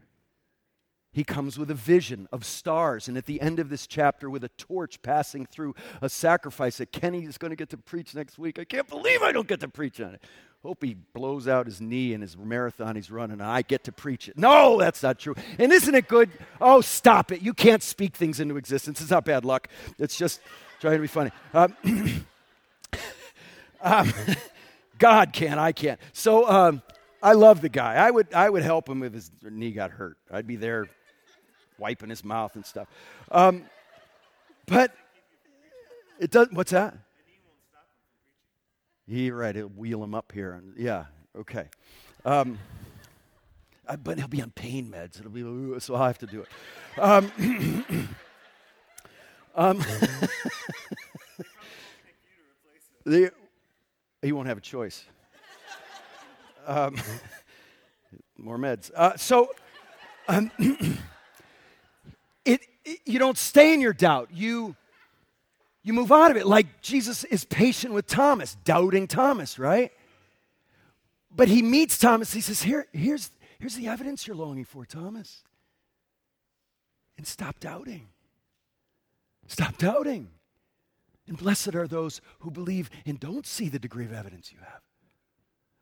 He 1.13 1.25
comes 1.25 1.59
with 1.59 1.69
a 1.69 1.75
vision 1.75 2.29
of 2.31 2.45
stars, 2.45 3.09
and 3.09 3.17
at 3.17 3.25
the 3.25 3.41
end 3.41 3.59
of 3.59 3.69
this 3.69 3.85
chapter, 3.85 4.29
with 4.29 4.45
a 4.45 4.49
torch 4.49 5.01
passing 5.01 5.45
through 5.45 5.75
a 6.01 6.07
sacrifice 6.07 6.77
that 6.77 6.93
Kenny 6.93 7.25
is 7.25 7.37
going 7.37 7.49
to 7.49 7.57
get 7.57 7.69
to 7.71 7.77
preach 7.77 8.15
next 8.15 8.39
week. 8.39 8.57
I 8.57 8.63
can't 8.63 8.87
believe 8.87 9.21
I 9.21 9.33
don't 9.33 9.47
get 9.47 9.59
to 9.59 9.67
preach 9.67 9.99
on 9.99 10.13
it. 10.13 10.21
Hope 10.63 10.83
he 10.83 10.95
blows 11.13 11.47
out 11.47 11.65
his 11.65 11.81
knee 11.81 12.13
in 12.13 12.21
his 12.21 12.37
marathon 12.37 12.95
he's 12.95 13.11
running, 13.11 13.41
and 13.41 13.43
I 13.43 13.61
get 13.61 13.83
to 13.85 13.91
preach 13.91 14.29
it. 14.29 14.37
No, 14.37 14.79
that's 14.79 15.03
not 15.03 15.19
true. 15.19 15.35
And 15.57 15.73
isn't 15.73 15.93
it 15.93 16.07
good? 16.07 16.29
Oh, 16.61 16.79
stop 16.79 17.31
it. 17.33 17.41
You 17.41 17.53
can't 17.53 17.83
speak 17.83 18.15
things 18.15 18.39
into 18.39 18.55
existence. 18.55 19.01
It's 19.01 19.09
not 19.09 19.25
bad 19.25 19.43
luck. 19.43 19.67
It's 19.99 20.15
just 20.15 20.39
trying 20.79 20.93
to 20.93 20.99
be 20.99 21.07
funny. 21.07 21.31
Um, 21.53 21.75
um, 23.81 24.13
God 24.97 25.33
can't. 25.33 25.59
I 25.59 25.73
can't. 25.73 25.99
So 26.13 26.47
um, 26.47 26.83
I 27.21 27.33
love 27.33 27.59
the 27.59 27.69
guy. 27.69 27.95
I 27.95 28.11
would, 28.11 28.33
I 28.33 28.49
would 28.49 28.63
help 28.63 28.87
him 28.87 29.03
if 29.03 29.13
his 29.13 29.31
knee 29.41 29.71
got 29.71 29.91
hurt. 29.91 30.17
I'd 30.31 30.47
be 30.47 30.55
there 30.55 30.87
wiping 31.81 32.09
his 32.09 32.23
mouth 32.23 32.55
and 32.55 32.65
stuff. 32.65 32.87
Um, 33.31 33.65
but 34.67 34.95
it 36.19 36.31
does. 36.31 36.47
What's 36.51 36.71
that? 36.71 36.95
You're 39.07 39.35
right. 39.35 39.55
It'll 39.55 39.69
wheel 39.69 40.03
him 40.03 40.15
up 40.15 40.31
here. 40.31 40.53
And, 40.53 40.77
yeah. 40.77 41.05
Okay. 41.35 41.65
Um, 42.23 42.59
uh, 43.87 43.97
but 43.97 44.17
he'll 44.17 44.27
be 44.27 44.41
on 44.41 44.51
pain 44.51 44.89
meds. 44.89 45.19
It'll 45.19 45.31
be 45.31 45.41
so 45.79 45.95
I'll 45.95 46.07
have 46.07 46.19
to 46.19 46.27
do 46.27 46.41
it. 46.41 46.47
Um, 46.97 47.31
um, 49.55 49.79
the, 53.05 53.33
he 54.21 54.31
won't 54.31 54.47
have 54.47 54.59
a 54.59 54.61
choice. 54.61 55.03
Um, 56.65 56.95
more 58.37 58.57
meds. 58.57 58.91
Uh, 58.95 59.17
so, 59.17 59.51
um, 60.27 60.51
you 63.05 63.19
don't 63.19 63.37
stay 63.37 63.73
in 63.73 63.81
your 63.81 63.93
doubt. 63.93 64.29
You 64.33 64.75
you 65.83 65.93
move 65.93 66.11
out 66.11 66.31
of 66.31 66.37
it. 66.37 66.45
Like 66.45 66.81
Jesus 66.81 67.23
is 67.23 67.43
patient 67.43 67.93
with 67.93 68.07
Thomas, 68.07 68.55
doubting 68.63 69.07
Thomas, 69.07 69.57
right? 69.57 69.91
But 71.35 71.47
he 71.47 71.61
meets 71.61 71.97
Thomas. 71.97 72.33
He 72.33 72.41
says, 72.41 72.61
Here, 72.61 72.87
here's, 72.91 73.31
here's 73.59 73.75
the 73.75 73.87
evidence 73.87 74.27
you're 74.27 74.35
longing 74.35 74.65
for, 74.65 74.85
Thomas. 74.85 75.43
And 77.17 77.25
stop 77.25 77.59
doubting. 77.59 78.09
Stop 79.47 79.77
doubting. 79.77 80.29
And 81.27 81.37
blessed 81.37 81.75
are 81.75 81.87
those 81.87 82.21
who 82.39 82.51
believe 82.51 82.89
and 83.05 83.19
don't 83.19 83.45
see 83.45 83.69
the 83.69 83.79
degree 83.79 84.05
of 84.05 84.13
evidence 84.13 84.51
you 84.51 84.59
have. 84.59 84.81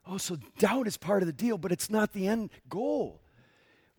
Oh, 0.08 0.17
so 0.17 0.38
doubt 0.58 0.88
is 0.88 0.98
part 0.98 1.24
of 1.24 1.28
the 1.28 1.34
deal, 1.34 1.58
but 1.58 1.72
it's 1.72 1.89
not 1.89 2.13
the 2.13 2.28
end 2.28 2.50
goal. 2.67 3.22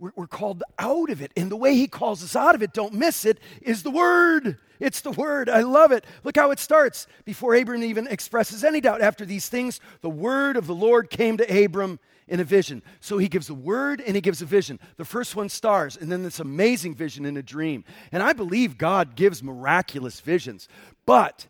We're, 0.01 0.13
we're, 0.17 0.27
called 0.27 0.63
out 0.79 1.11
of 1.11 1.21
it. 1.21 1.31
And 1.37 1.51
the 1.51 1.57
way 1.57 1.75
he 1.75 1.87
calls 1.87 2.25
us 2.25 2.35
out 2.35 2.55
of 2.55 2.63
it, 2.63 2.73
don't 2.73 2.95
miss 2.95 3.27
it, 3.27 3.39
is 3.61 3.83
the 3.83 3.91
word. 3.91 4.57
It's 4.81 5.03
the 5.03 5.11
word. 5.11 5.51
I 5.51 5.61
love 5.61 5.93
it. 5.93 6.07
Look 6.25 6.37
how 6.37 6.51
it 6.53 6.59
starts 6.59 7.07
before 7.27 7.55
Abram 7.55 7.85
even 7.85 8.07
expresses 8.07 8.65
any 8.65 8.81
doubt. 8.81 9.03
After 9.03 9.27
these 9.27 9.51
things, 9.51 9.79
the 10.01 10.09
word 10.09 10.57
of 10.57 10.67
the 10.67 10.75
Lord 10.75 11.11
came 11.11 11.37
to 11.37 11.65
Abram 11.65 12.01
in 12.27 12.41
a 12.41 12.45
vision. 12.45 12.83
So 13.01 13.19
he 13.19 13.29
gives 13.29 13.51
a 13.51 13.55
word 13.55 14.01
and 14.01 14.15
he 14.15 14.23
gives 14.23 14.41
a 14.41 14.47
vision. 14.47 14.81
The 14.97 15.05
first 15.05 15.37
one 15.37 15.51
stars, 15.51 15.99
and 15.99 16.11
then 16.11 16.23
this 16.23 16.41
amazing 16.41 16.95
vision 16.95 17.27
in 17.27 17.37
a 17.37 17.43
dream. 17.43 17.85
And 18.11 18.23
I 18.23 18.33
believe 18.33 18.79
God 18.79 19.17
gives 19.17 19.43
miraculous 19.43 20.21
visions. 20.21 20.67
But 21.05 21.47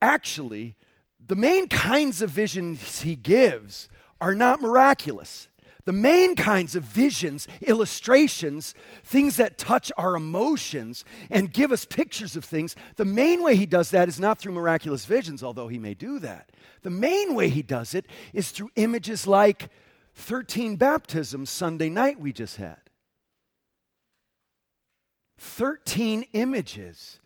actually, 0.00 0.76
the 1.26 1.36
main 1.36 1.66
kinds 1.66 2.22
of 2.22 2.30
visions 2.30 3.00
he 3.00 3.16
gives 3.16 3.88
are 4.20 4.34
not 4.34 4.60
miraculous. 4.60 5.48
The 5.84 5.92
main 5.92 6.34
kinds 6.34 6.74
of 6.74 6.82
visions, 6.82 7.46
illustrations, 7.60 8.74
things 9.04 9.36
that 9.36 9.58
touch 9.58 9.92
our 9.98 10.16
emotions 10.16 11.04
and 11.30 11.52
give 11.52 11.72
us 11.72 11.84
pictures 11.84 12.36
of 12.36 12.44
things, 12.44 12.74
the 12.96 13.04
main 13.04 13.42
way 13.42 13.54
he 13.54 13.66
does 13.66 13.90
that 13.90 14.08
is 14.08 14.18
not 14.18 14.38
through 14.38 14.52
miraculous 14.52 15.04
visions, 15.04 15.42
although 15.42 15.68
he 15.68 15.78
may 15.78 15.92
do 15.92 16.18
that. 16.20 16.50
The 16.82 16.90
main 16.90 17.34
way 17.34 17.50
he 17.50 17.62
does 17.62 17.94
it 17.94 18.06
is 18.32 18.50
through 18.50 18.70
images 18.76 19.26
like 19.26 19.68
13 20.14 20.76
baptisms 20.76 21.50
Sunday 21.50 21.90
night 21.90 22.18
we 22.18 22.32
just 22.32 22.56
had. 22.56 22.78
13 25.38 26.24
images 26.32 27.20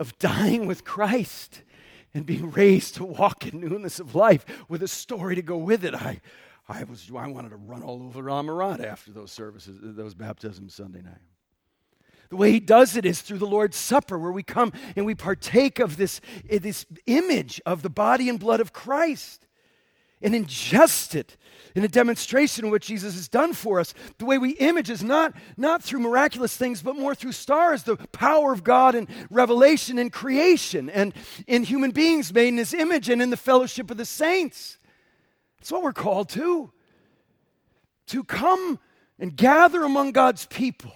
of 0.00 0.18
dying 0.18 0.66
with 0.66 0.84
Christ 0.84 1.62
and 2.12 2.26
being 2.26 2.50
raised 2.50 2.96
to 2.96 3.04
walk 3.04 3.46
in 3.46 3.60
newness 3.60 4.00
of 4.00 4.14
life 4.14 4.44
with 4.68 4.82
a 4.82 4.88
story 4.88 5.34
to 5.34 5.42
go 5.42 5.56
with 5.56 5.84
it. 5.84 5.94
I, 5.94 6.20
I, 6.68 6.84
was, 6.84 7.10
I 7.14 7.28
wanted 7.28 7.50
to 7.50 7.56
run 7.56 7.82
all 7.82 8.02
over 8.02 8.22
Amarant 8.22 8.82
after 8.82 9.12
those 9.12 9.30
services, 9.30 9.78
those 9.82 10.14
baptisms 10.14 10.74
Sunday 10.74 11.02
night. 11.02 11.20
The 12.30 12.36
way 12.36 12.52
he 12.52 12.60
does 12.60 12.96
it 12.96 13.04
is 13.04 13.20
through 13.20 13.38
the 13.38 13.46
Lord's 13.46 13.76
Supper, 13.76 14.18
where 14.18 14.32
we 14.32 14.42
come 14.42 14.72
and 14.96 15.04
we 15.04 15.14
partake 15.14 15.78
of 15.78 15.96
this, 15.96 16.20
eh, 16.48 16.58
this 16.58 16.86
image 17.06 17.60
of 17.66 17.82
the 17.82 17.90
body 17.90 18.28
and 18.28 18.40
blood 18.40 18.60
of 18.60 18.72
Christ 18.72 19.46
and 20.22 20.34
ingest 20.34 21.14
it 21.14 21.36
in 21.74 21.84
a 21.84 21.88
demonstration 21.88 22.64
of 22.64 22.70
what 22.70 22.80
Jesus 22.80 23.14
has 23.14 23.28
done 23.28 23.52
for 23.52 23.78
us. 23.78 23.92
The 24.18 24.24
way 24.24 24.38
we 24.38 24.52
image 24.52 24.88
is 24.88 25.04
not, 25.04 25.34
not 25.58 25.82
through 25.82 26.00
miraculous 26.00 26.56
things, 26.56 26.80
but 26.80 26.96
more 26.96 27.14
through 27.14 27.32
stars, 27.32 27.82
the 27.82 27.96
power 27.96 28.52
of 28.52 28.64
God 28.64 28.94
and 28.94 29.06
revelation 29.30 29.98
and 29.98 30.10
creation, 30.10 30.88
and 30.88 31.12
in 31.46 31.62
human 31.62 31.90
beings 31.90 32.32
made 32.32 32.48
in 32.48 32.56
his 32.56 32.72
image 32.72 33.10
and 33.10 33.20
in 33.20 33.28
the 33.28 33.36
fellowship 33.36 33.90
of 33.90 33.98
the 33.98 34.06
saints. 34.06 34.78
That's 35.64 35.72
what 35.72 35.82
we're 35.82 35.94
called 35.94 36.28
to. 36.30 36.70
To 38.08 38.22
come 38.22 38.78
and 39.18 39.34
gather 39.34 39.82
among 39.82 40.12
God's 40.12 40.44
people, 40.44 40.92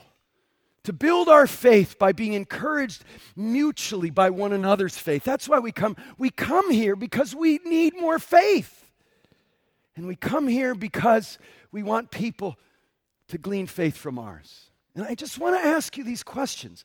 to 0.82 0.92
build 0.92 1.30
our 1.30 1.46
faith 1.46 1.98
by 1.98 2.12
being 2.12 2.34
encouraged 2.34 3.02
mutually 3.34 4.10
by 4.10 4.28
one 4.28 4.52
another's 4.52 4.98
faith. 4.98 5.24
That's 5.24 5.48
why 5.48 5.58
we 5.58 5.72
come. 5.72 5.96
We 6.18 6.28
come 6.28 6.70
here 6.70 6.96
because 6.96 7.34
we 7.34 7.60
need 7.64 7.98
more 7.98 8.18
faith. 8.18 8.90
And 9.96 10.06
we 10.06 10.16
come 10.16 10.46
here 10.46 10.74
because 10.74 11.38
we 11.72 11.82
want 11.82 12.10
people 12.10 12.58
to 13.28 13.38
glean 13.38 13.68
faith 13.68 13.96
from 13.96 14.18
ours. 14.18 14.68
And 14.94 15.02
I 15.06 15.14
just 15.14 15.38
want 15.38 15.58
to 15.58 15.66
ask 15.66 15.96
you 15.96 16.04
these 16.04 16.22
questions. 16.22 16.84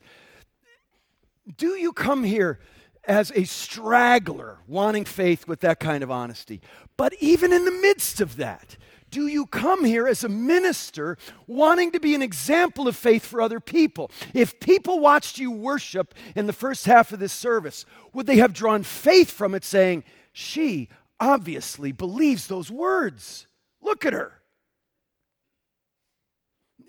Do 1.57 1.75
you 1.75 1.91
come 1.91 2.23
here 2.23 2.59
as 3.05 3.31
a 3.35 3.43
straggler 3.43 4.59
wanting 4.67 5.05
faith 5.05 5.47
with 5.47 5.59
that 5.61 5.79
kind 5.79 6.03
of 6.03 6.11
honesty. 6.11 6.61
But 6.97 7.13
even 7.19 7.51
in 7.51 7.65
the 7.65 7.71
midst 7.71 8.21
of 8.21 8.37
that, 8.37 8.77
do 9.13 9.27
you 9.27 9.45
come 9.45 9.85
here 9.85 10.07
as 10.07 10.23
a 10.23 10.29
minister 10.29 11.17
wanting 11.45 11.91
to 11.91 11.99
be 11.99 12.15
an 12.15 12.23
example 12.23 12.87
of 12.87 12.95
faith 12.95 13.23
for 13.23 13.41
other 13.41 13.59
people? 13.59 14.09
If 14.33 14.59
people 14.59 14.99
watched 14.99 15.37
you 15.37 15.51
worship 15.51 16.15
in 16.35 16.47
the 16.47 16.53
first 16.53 16.85
half 16.85 17.11
of 17.11 17.19
this 17.19 17.33
service, 17.33 17.85
would 18.13 18.25
they 18.25 18.37
have 18.37 18.53
drawn 18.53 18.81
faith 18.81 19.29
from 19.29 19.53
it 19.53 19.63
saying, 19.63 20.03
She 20.31 20.89
obviously 21.19 21.91
believes 21.91 22.47
those 22.47 22.71
words? 22.71 23.45
Look 23.81 24.03
at 24.05 24.13
her. 24.13 24.41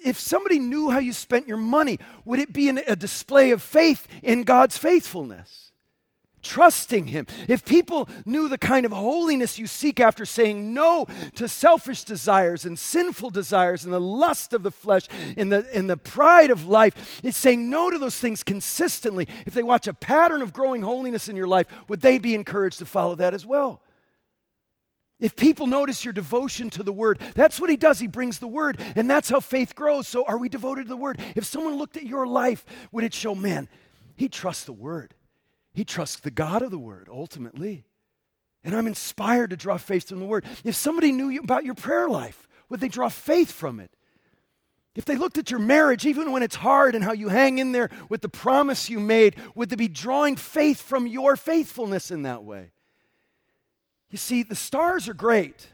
If 0.02 0.18
somebody 0.18 0.58
knew 0.58 0.90
how 0.90 1.00
you 1.00 1.12
spent 1.12 1.48
your 1.48 1.56
money, 1.58 1.98
would 2.24 2.38
it 2.38 2.52
be 2.52 2.68
a 2.68 2.96
display 2.96 3.50
of 3.50 3.62
faith 3.62 4.06
in 4.22 4.44
God's 4.44 4.78
faithfulness? 4.78 5.63
Trusting 6.44 7.08
Him, 7.08 7.26
if 7.48 7.64
people 7.64 8.08
knew 8.24 8.48
the 8.48 8.58
kind 8.58 8.86
of 8.86 8.92
holiness 8.92 9.58
you 9.58 9.66
seek 9.66 9.98
after 9.98 10.24
saying 10.24 10.72
no 10.72 11.06
to 11.34 11.48
selfish 11.48 12.04
desires 12.04 12.64
and 12.64 12.78
sinful 12.78 13.30
desires 13.30 13.84
and 13.84 13.92
the 13.92 14.00
lust 14.00 14.52
of 14.52 14.62
the 14.62 14.70
flesh 14.70 15.08
and 15.36 15.50
the, 15.50 15.66
and 15.74 15.90
the 15.90 15.96
pride 15.96 16.50
of 16.50 16.66
life, 16.66 17.20
it's 17.24 17.38
saying 17.38 17.68
no 17.68 17.90
to 17.90 17.98
those 17.98 18.18
things 18.18 18.42
consistently. 18.42 19.26
If 19.46 19.54
they 19.54 19.62
watch 19.62 19.88
a 19.88 19.94
pattern 19.94 20.42
of 20.42 20.52
growing 20.52 20.82
holiness 20.82 21.28
in 21.28 21.36
your 21.36 21.48
life, 21.48 21.66
would 21.88 22.00
they 22.00 22.18
be 22.18 22.34
encouraged 22.34 22.78
to 22.78 22.86
follow 22.86 23.14
that 23.16 23.34
as 23.34 23.44
well? 23.44 23.80
If 25.20 25.36
people 25.36 25.66
notice 25.66 26.04
your 26.04 26.12
devotion 26.12 26.70
to 26.70 26.82
the 26.82 26.92
word, 26.92 27.20
that's 27.34 27.60
what 27.60 27.70
he 27.70 27.76
does. 27.76 27.98
He 27.98 28.08
brings 28.08 28.40
the 28.40 28.48
word, 28.48 28.80
and 28.96 29.08
that's 29.08 29.28
how 29.28 29.40
faith 29.40 29.74
grows. 29.74 30.08
So, 30.08 30.24
are 30.26 30.36
we 30.36 30.48
devoted 30.48 30.82
to 30.82 30.88
the 30.88 30.96
word? 30.96 31.20
If 31.36 31.44
someone 31.44 31.76
looked 31.76 31.96
at 31.96 32.04
your 32.04 32.26
life, 32.26 32.66
would 32.92 33.04
it 33.04 33.14
show, 33.14 33.34
man, 33.34 33.68
he 34.16 34.28
trusts 34.28 34.64
the 34.64 34.72
word? 34.72 35.14
He 35.74 35.84
trusts 35.84 36.20
the 36.20 36.30
God 36.30 36.62
of 36.62 36.70
the 36.70 36.78
Word 36.78 37.08
ultimately. 37.10 37.84
And 38.62 38.74
I'm 38.74 38.86
inspired 38.86 39.50
to 39.50 39.56
draw 39.56 39.76
faith 39.76 40.08
from 40.08 40.20
the 40.20 40.24
Word. 40.24 40.44
If 40.64 40.76
somebody 40.76 41.12
knew 41.12 41.38
about 41.40 41.64
your 41.64 41.74
prayer 41.74 42.08
life, 42.08 42.48
would 42.68 42.80
they 42.80 42.88
draw 42.88 43.08
faith 43.08 43.50
from 43.50 43.80
it? 43.80 43.90
If 44.94 45.04
they 45.04 45.16
looked 45.16 45.38
at 45.38 45.50
your 45.50 45.60
marriage, 45.60 46.06
even 46.06 46.30
when 46.30 46.44
it's 46.44 46.54
hard 46.54 46.94
and 46.94 47.02
how 47.02 47.12
you 47.12 47.28
hang 47.28 47.58
in 47.58 47.72
there 47.72 47.90
with 48.08 48.22
the 48.22 48.28
promise 48.28 48.88
you 48.88 49.00
made, 49.00 49.34
would 49.56 49.68
they 49.68 49.76
be 49.76 49.88
drawing 49.88 50.36
faith 50.36 50.80
from 50.80 51.08
your 51.08 51.34
faithfulness 51.34 52.12
in 52.12 52.22
that 52.22 52.44
way? 52.44 52.70
You 54.10 54.18
see, 54.18 54.44
the 54.44 54.54
stars 54.54 55.08
are 55.08 55.14
great. 55.14 55.66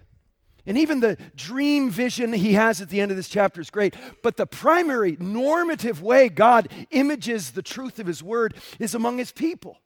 And 0.65 0.79
even 0.79 1.01
the 1.01 1.19
dream 1.37 1.91
vision 1.91 2.33
he 2.33 2.55
has 2.55 2.81
at 2.81 2.89
the 2.89 3.03
end 3.03 3.11
of 3.11 3.19
this 3.19 3.29
chapter 3.29 3.61
is 3.61 3.69
great. 3.69 3.95
But 4.23 4.39
the 4.39 4.47
primary 4.47 5.19
normative 5.21 6.03
way 6.03 6.31
God 6.31 6.69
images 6.91 7.51
the 7.51 7.63
truth 7.63 7.99
of 7.99 8.07
his 8.07 8.23
word 8.23 8.55
is 8.79 8.95
among 8.95 9.19
his 9.19 9.33
people 9.33 9.77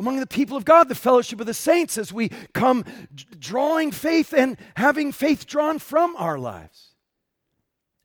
among 0.00 0.18
the 0.18 0.26
people 0.26 0.56
of 0.56 0.64
God, 0.64 0.88
the 0.88 0.94
fellowship 0.94 1.40
of 1.40 1.46
the 1.46 1.52
saints, 1.52 1.98
as 1.98 2.10
we 2.10 2.30
come 2.54 2.86
drawing 3.38 3.92
faith 3.92 4.32
and 4.32 4.56
having 4.74 5.12
faith 5.12 5.46
drawn 5.46 5.78
from 5.78 6.16
our 6.16 6.38
lives. 6.38 6.94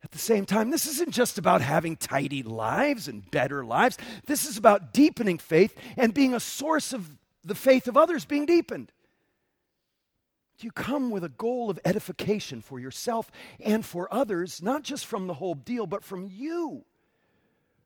At 0.04 0.10
the 0.10 0.18
same 0.18 0.44
time, 0.44 0.70
this 0.70 0.86
isn't 0.86 1.10
just 1.10 1.38
about 1.38 1.62
having 1.62 1.96
tidy 1.96 2.42
lives 2.42 3.08
and 3.08 3.28
better 3.30 3.64
lives. 3.64 3.96
This 4.26 4.44
is 4.44 4.58
about 4.58 4.92
deepening 4.92 5.38
faith 5.38 5.74
and 5.96 6.12
being 6.12 6.34
a 6.34 6.38
source 6.38 6.92
of 6.92 7.08
the 7.42 7.54
faith 7.54 7.88
of 7.88 7.96
others 7.96 8.26
being 8.26 8.44
deepened. 8.44 8.92
Do 10.58 10.66
You 10.66 10.72
come 10.72 11.10
with 11.10 11.24
a 11.24 11.30
goal 11.30 11.70
of 11.70 11.80
edification 11.82 12.60
for 12.60 12.78
yourself 12.78 13.30
and 13.58 13.84
for 13.84 14.12
others, 14.12 14.62
not 14.62 14.82
just 14.82 15.06
from 15.06 15.26
the 15.26 15.34
whole 15.34 15.54
deal, 15.54 15.86
but 15.86 16.04
from 16.04 16.28
you 16.30 16.84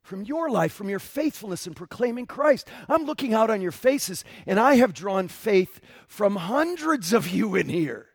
from 0.03 0.23
your 0.25 0.51
life, 0.51 0.73
from 0.73 0.89
your 0.89 0.99
faithfulness 0.99 1.67
in 1.67 1.75
proclaiming 1.75 2.27
Christ. 2.27 2.69
I'm 2.89 3.05
looking 3.05 3.35
out 3.35 3.51
on 3.51 3.61
your 3.61 3.73
faces, 3.73 4.25
and 4.47 4.59
I 4.59 4.75
have 4.77 4.95
drawn 4.95 5.29
faith 5.29 5.81
from 6.09 6.37
hundreds 6.37 7.13
of 7.13 7.29
you 7.29 7.55
in 7.55 7.69
here. 7.69 8.07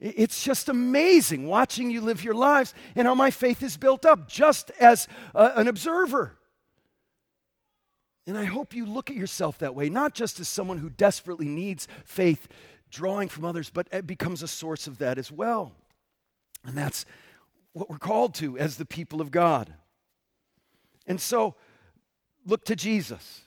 It's 0.00 0.42
just 0.42 0.70
amazing 0.70 1.46
watching 1.46 1.90
you 1.90 2.00
live 2.00 2.24
your 2.24 2.34
lives 2.34 2.72
and 2.94 3.06
how 3.06 3.14
my 3.14 3.30
faith 3.30 3.62
is 3.62 3.76
built 3.76 4.06
up 4.06 4.28
just 4.28 4.70
as 4.80 5.06
uh, 5.34 5.52
an 5.56 5.68
observer. 5.68 6.38
And 8.26 8.38
I 8.38 8.44
hope 8.44 8.74
you 8.74 8.86
look 8.86 9.10
at 9.10 9.16
yourself 9.16 9.58
that 9.58 9.74
way, 9.74 9.90
not 9.90 10.14
just 10.14 10.40
as 10.40 10.48
someone 10.48 10.78
who 10.78 10.88
desperately 10.88 11.48
needs 11.48 11.86
faith 12.04 12.48
drawing 12.90 13.28
from 13.28 13.44
others, 13.44 13.70
but 13.70 13.88
it 13.92 14.06
becomes 14.06 14.42
a 14.42 14.48
source 14.48 14.86
of 14.86 14.98
that 14.98 15.18
as 15.18 15.30
well. 15.30 15.72
And 16.64 16.76
that's 16.76 17.04
what 17.72 17.90
we're 17.90 17.98
called 17.98 18.34
to 18.36 18.58
as 18.58 18.76
the 18.76 18.84
people 18.84 19.20
of 19.20 19.30
God. 19.30 19.74
And 21.06 21.20
so, 21.20 21.54
look 22.46 22.64
to 22.66 22.76
Jesus. 22.76 23.42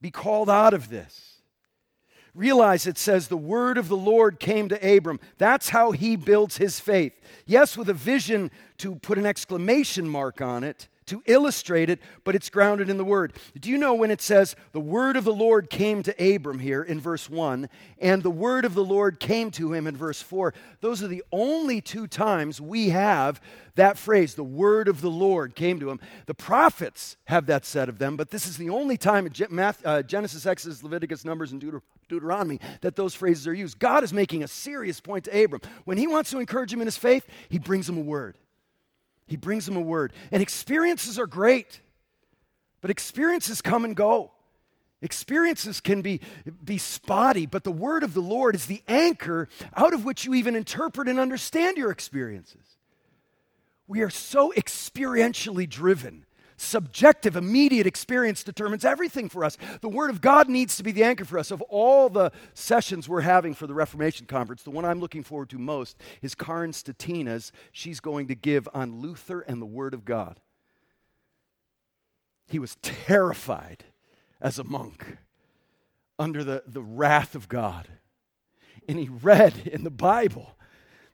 Be 0.00 0.10
called 0.10 0.50
out 0.50 0.74
of 0.74 0.88
this. 0.88 1.32
Realize 2.34 2.86
it 2.86 2.96
says 2.96 3.28
the 3.28 3.36
word 3.36 3.76
of 3.76 3.88
the 3.88 3.96
Lord 3.96 4.40
came 4.40 4.68
to 4.70 4.96
Abram. 4.96 5.20
That's 5.36 5.68
how 5.68 5.92
he 5.92 6.16
builds 6.16 6.56
his 6.56 6.80
faith. 6.80 7.12
Yes, 7.44 7.76
with 7.76 7.90
a 7.90 7.94
vision 7.94 8.50
to 8.78 8.94
put 8.96 9.18
an 9.18 9.26
exclamation 9.26 10.08
mark 10.08 10.40
on 10.40 10.64
it, 10.64 10.88
to 11.12 11.22
illustrate 11.26 11.90
it, 11.90 12.00
but 12.24 12.34
it's 12.34 12.48
grounded 12.48 12.88
in 12.88 12.96
the 12.96 13.04
Word. 13.04 13.34
Do 13.60 13.68
you 13.68 13.76
know 13.76 13.92
when 13.92 14.10
it 14.10 14.22
says, 14.22 14.56
the 14.72 14.80
Word 14.80 15.16
of 15.16 15.24
the 15.24 15.32
Lord 15.32 15.68
came 15.68 16.02
to 16.04 16.34
Abram 16.34 16.58
here 16.58 16.82
in 16.82 16.98
verse 16.98 17.28
1, 17.28 17.68
and 18.00 18.22
the 18.22 18.30
Word 18.30 18.64
of 18.64 18.72
the 18.72 18.84
Lord 18.84 19.20
came 19.20 19.50
to 19.52 19.74
him 19.74 19.86
in 19.86 19.94
verse 19.94 20.22
4? 20.22 20.54
Those 20.80 21.02
are 21.02 21.08
the 21.08 21.22
only 21.30 21.82
two 21.82 22.06
times 22.06 22.62
we 22.62 22.88
have 22.88 23.42
that 23.74 23.98
phrase, 23.98 24.34
the 24.34 24.42
Word 24.42 24.88
of 24.88 25.02
the 25.02 25.10
Lord 25.10 25.54
came 25.54 25.78
to 25.80 25.90
him. 25.90 26.00
The 26.26 26.34
prophets 26.34 27.18
have 27.24 27.46
that 27.46 27.66
said 27.66 27.90
of 27.90 27.98
them, 27.98 28.16
but 28.16 28.30
this 28.30 28.46
is 28.46 28.56
the 28.56 28.70
only 28.70 28.96
time 28.96 29.26
in 29.26 29.58
uh, 29.84 30.02
Genesis, 30.02 30.46
Exodus, 30.46 30.82
Leviticus, 30.82 31.26
Numbers, 31.26 31.52
and 31.52 31.60
Deut- 31.60 31.82
Deuteronomy 32.08 32.58
that 32.80 32.96
those 32.96 33.14
phrases 33.14 33.46
are 33.46 33.54
used. 33.54 33.78
God 33.78 34.02
is 34.02 34.12
making 34.12 34.42
a 34.42 34.48
serious 34.48 35.00
point 35.00 35.24
to 35.24 35.44
Abram. 35.44 35.60
When 35.84 35.98
he 35.98 36.06
wants 36.06 36.30
to 36.30 36.38
encourage 36.38 36.72
him 36.72 36.80
in 36.80 36.86
his 36.86 36.96
faith, 36.96 37.26
he 37.50 37.58
brings 37.58 37.88
him 37.88 37.98
a 37.98 38.02
word. 38.02 38.36
He 39.32 39.38
brings 39.38 39.64
them 39.64 39.76
a 39.76 39.80
word. 39.80 40.12
And 40.30 40.42
experiences 40.42 41.18
are 41.18 41.26
great, 41.26 41.80
but 42.82 42.90
experiences 42.90 43.62
come 43.62 43.86
and 43.86 43.96
go. 43.96 44.30
Experiences 45.00 45.80
can 45.80 46.02
be, 46.02 46.20
be 46.62 46.76
spotty, 46.76 47.46
but 47.46 47.64
the 47.64 47.72
word 47.72 48.02
of 48.02 48.12
the 48.12 48.20
Lord 48.20 48.54
is 48.54 48.66
the 48.66 48.82
anchor 48.86 49.48
out 49.74 49.94
of 49.94 50.04
which 50.04 50.26
you 50.26 50.34
even 50.34 50.54
interpret 50.54 51.08
and 51.08 51.18
understand 51.18 51.78
your 51.78 51.90
experiences. 51.90 52.76
We 53.86 54.02
are 54.02 54.10
so 54.10 54.52
experientially 54.54 55.66
driven 55.66 56.26
subjective, 56.62 57.36
immediate 57.36 57.86
experience 57.86 58.42
determines 58.42 58.84
everything 58.84 59.28
for 59.28 59.44
us. 59.44 59.58
The 59.80 59.88
Word 59.88 60.10
of 60.10 60.20
God 60.20 60.48
needs 60.48 60.76
to 60.76 60.82
be 60.82 60.92
the 60.92 61.04
anchor 61.04 61.24
for 61.24 61.38
us. 61.38 61.50
Of 61.50 61.60
all 61.62 62.08
the 62.08 62.32
sessions 62.54 63.08
we're 63.08 63.22
having 63.22 63.54
for 63.54 63.66
the 63.66 63.74
Reformation 63.74 64.26
Conference, 64.26 64.62
the 64.62 64.70
one 64.70 64.84
I'm 64.84 65.00
looking 65.00 65.22
forward 65.22 65.50
to 65.50 65.58
most 65.58 65.96
is 66.22 66.34
Karen 66.34 66.72
Statina's. 66.72 67.52
She's 67.72 68.00
going 68.00 68.28
to 68.28 68.34
give 68.34 68.68
on 68.72 69.00
Luther 69.00 69.40
and 69.40 69.60
the 69.60 69.66
Word 69.66 69.94
of 69.94 70.04
God. 70.04 70.40
He 72.46 72.58
was 72.58 72.76
terrified 72.82 73.84
as 74.40 74.58
a 74.58 74.64
monk 74.64 75.18
under 76.18 76.44
the, 76.44 76.62
the 76.66 76.82
wrath 76.82 77.34
of 77.34 77.48
God. 77.48 77.88
And 78.88 78.98
he 78.98 79.08
read 79.08 79.66
in 79.66 79.84
the 79.84 79.90
Bible 79.90 80.56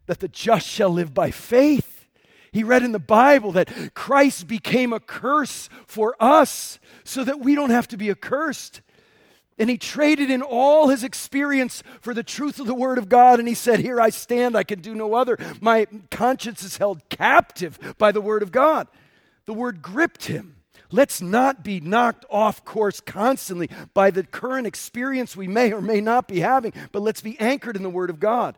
that 0.07 0.20
the 0.20 0.28
just 0.28 0.66
shall 0.66 0.90
live 0.90 1.14
by 1.14 1.30
faith. 1.30 1.97
He 2.53 2.64
read 2.64 2.82
in 2.82 2.92
the 2.92 2.99
Bible 2.99 3.53
that 3.53 3.94
Christ 3.94 4.46
became 4.46 4.92
a 4.92 5.01
curse 5.01 5.68
for 5.86 6.16
us 6.20 6.78
so 7.05 7.24
that 7.24 7.40
we 7.40 7.55
don't 7.55 7.70
have 7.70 7.88
to 7.88 7.96
be 7.96 8.11
accursed. 8.11 8.80
And 9.59 9.68
he 9.68 9.76
traded 9.76 10.30
in 10.30 10.40
all 10.40 10.88
his 10.88 11.03
experience 11.03 11.82
for 12.01 12.14
the 12.14 12.22
truth 12.22 12.61
of 12.61 12.66
the 12.66 12.74
Word 12.74 12.96
of 12.96 13.09
God. 13.09 13.38
And 13.38 13.49
he 13.49 13.55
said, 13.55 13.80
Here 13.80 14.01
I 14.01 14.11
stand, 14.11 14.57
I 14.57 14.62
can 14.62 14.80
do 14.80 14.94
no 14.94 15.14
other. 15.14 15.36
My 15.61 15.86
conscience 16.11 16.62
is 16.62 16.76
held 16.76 17.09
captive 17.09 17.78
by 17.99 18.12
the 18.12 18.20
Word 18.20 18.42
of 18.42 18.53
God. 18.53 18.86
The 19.46 19.55
Word 19.55 19.82
gripped 19.82 20.26
him. 20.26 20.55
Let's 20.90 21.20
not 21.20 21.62
be 21.62 21.80
knocked 21.80 22.24
off 22.30 22.64
course 22.64 23.01
constantly 23.01 23.68
by 23.92 24.11
the 24.11 24.22
current 24.22 24.66
experience 24.66 25.36
we 25.36 25.49
may 25.49 25.72
or 25.72 25.82
may 25.82 26.01
not 26.01 26.28
be 26.28 26.40
having, 26.40 26.72
but 26.92 27.03
let's 27.03 27.20
be 27.20 27.38
anchored 27.38 27.76
in 27.76 27.82
the 27.82 27.90
Word 27.90 28.11
of 28.11 28.20
God 28.20 28.57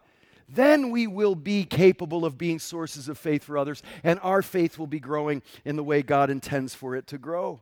then 0.55 0.91
we 0.91 1.07
will 1.07 1.35
be 1.35 1.65
capable 1.65 2.25
of 2.25 2.39
being 2.39 2.59
sources 2.59 3.09
of 3.09 3.19
faith 3.19 3.45
for 3.45 3.57
others, 3.57 3.83
and 4.03 4.19
our 4.23 4.43
faith 4.43 4.79
will 4.79 4.87
be 4.87 5.01
growing 5.01 5.43
in 5.65 5.77
the 5.77 5.85
way 5.85 6.03
God 6.03 6.31
intends 6.31 6.75
for 6.75 6.97
it 6.97 7.07
to 7.09 7.19
grow. 7.19 7.61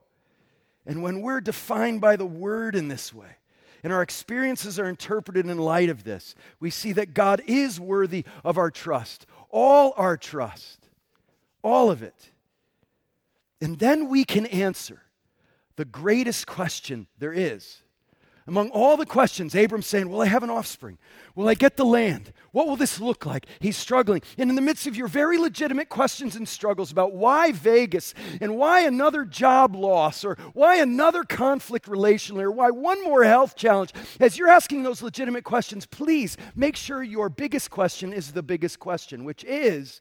And 0.87 1.03
when 1.03 1.21
we're 1.21 1.41
defined 1.41 2.01
by 2.01 2.17
the 2.17 2.27
Word 2.27 2.75
in 2.75 2.89
this 2.89 3.13
way, 3.13 3.37
and 3.83 3.93
our 3.93 4.03
experiences 4.03 4.79
are 4.79 4.89
interpreted 4.89 5.47
in 5.47 5.59
light 5.59 5.89
of 5.89 6.05
this, 6.05 6.35
we 6.61 6.71
see 6.71 6.93
that 6.93 7.15
God 7.15 7.43
is 7.47 7.79
worthy 7.79 8.25
of 8.45 8.59
our 8.59 8.71
trust, 8.71 9.27
all 9.51 9.95
our 9.97 10.17
trust, 10.17 10.89
all 11.63 11.91
of 11.91 12.03
it. 12.03 12.31
And 13.61 13.79
then 13.79 14.09
we 14.09 14.25
can 14.25 14.47
answer 14.47 15.03
the 15.77 15.85
greatest 15.85 16.47
question 16.47 17.07
there 17.19 17.33
is 17.33 17.83
among 18.49 18.71
all 18.71 18.97
the 18.97 19.05
questions, 19.05 19.55
Abram's 19.55 19.87
saying, 19.87 20.09
Will 20.09 20.23
I 20.23 20.27
have 20.27 20.43
an 20.43 20.49
offspring? 20.49 20.97
Will 21.35 21.49
I 21.49 21.55
get 21.55 21.77
the 21.77 21.85
land? 21.85 22.33
What 22.51 22.67
will 22.67 22.77
this 22.77 22.99
look 22.99 23.27
like? 23.27 23.47
He's 23.61 23.77
struggling. 23.77 24.23
And 24.39 24.49
in 24.49 24.57
the 24.57 24.63
midst 24.63 24.87
of 24.87 24.97
your 24.97 25.07
very 25.07 25.37
legitimate 25.37 25.91
questions 25.91 26.35
and 26.35 26.49
struggles 26.49 26.91
about 26.91 27.13
why 27.13 27.53
Vegas 27.53 28.15
and 28.41 28.57
why 28.57 28.81
another 28.81 29.27
job 29.27 29.77
loss 29.77 30.25
or 30.25 30.37
why 30.55 30.77
another 30.77 31.25
conflict 31.25 31.87
relationally 31.87 32.43
or 32.43 32.51
why 32.51 32.71
one 32.71 33.05
more 33.05 33.23
health 33.23 33.55
challenge, 33.55 33.93
as 34.19 34.39
you're 34.39 34.49
asking 34.49 34.83
those 34.83 35.03
legitimate 35.03 35.45
questions, 35.45 35.85
please 35.85 36.39
make 36.57 36.75
sure 36.75 37.03
your 37.03 37.29
biggest 37.29 37.71
question 37.71 38.15
is 38.15 38.33
the 38.33 38.43
biggest 38.43 38.79
question, 38.79 39.25
which 39.25 39.45
is, 39.45 40.01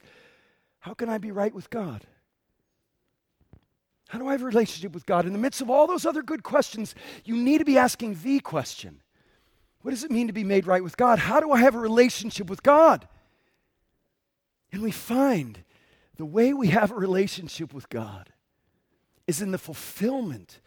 How 0.79 0.93
can 0.93 1.09
I 1.09 1.17
be 1.17 1.31
right 1.31 1.53
with 1.53 1.69
God? 1.69 2.07
How 4.07 4.19
do 4.19 4.27
I 4.27 4.31
have 4.31 4.41
a 4.41 4.45
relationship 4.45 4.93
with 4.93 5.05
God? 5.05 5.25
In 5.25 5.33
the 5.33 5.39
midst 5.39 5.61
of 5.61 5.69
all 5.69 5.85
those 5.85 6.05
other 6.05 6.23
good 6.23 6.43
questions, 6.43 6.95
you 7.25 7.35
need 7.35 7.57
to 7.59 7.65
be 7.65 7.77
asking 7.77 8.17
the 8.23 8.39
question 8.39 9.01
What 9.81 9.91
does 9.91 10.03
it 10.03 10.11
mean 10.11 10.27
to 10.27 10.33
be 10.33 10.43
made 10.43 10.65
right 10.65 10.83
with 10.83 10.97
God? 10.97 11.19
How 11.19 11.39
do 11.39 11.51
I 11.51 11.59
have 11.59 11.75
a 11.75 11.79
relationship 11.79 12.49
with 12.49 12.63
God? 12.63 13.07
And 14.71 14.81
we 14.81 14.91
find 14.91 15.63
the 16.17 16.25
way 16.25 16.53
we 16.53 16.67
have 16.67 16.91
a 16.91 16.95
relationship 16.95 17.73
with 17.73 17.89
God 17.89 18.31
is 19.27 19.41
in 19.41 19.51
the 19.51 19.57
fulfillment 19.57 20.61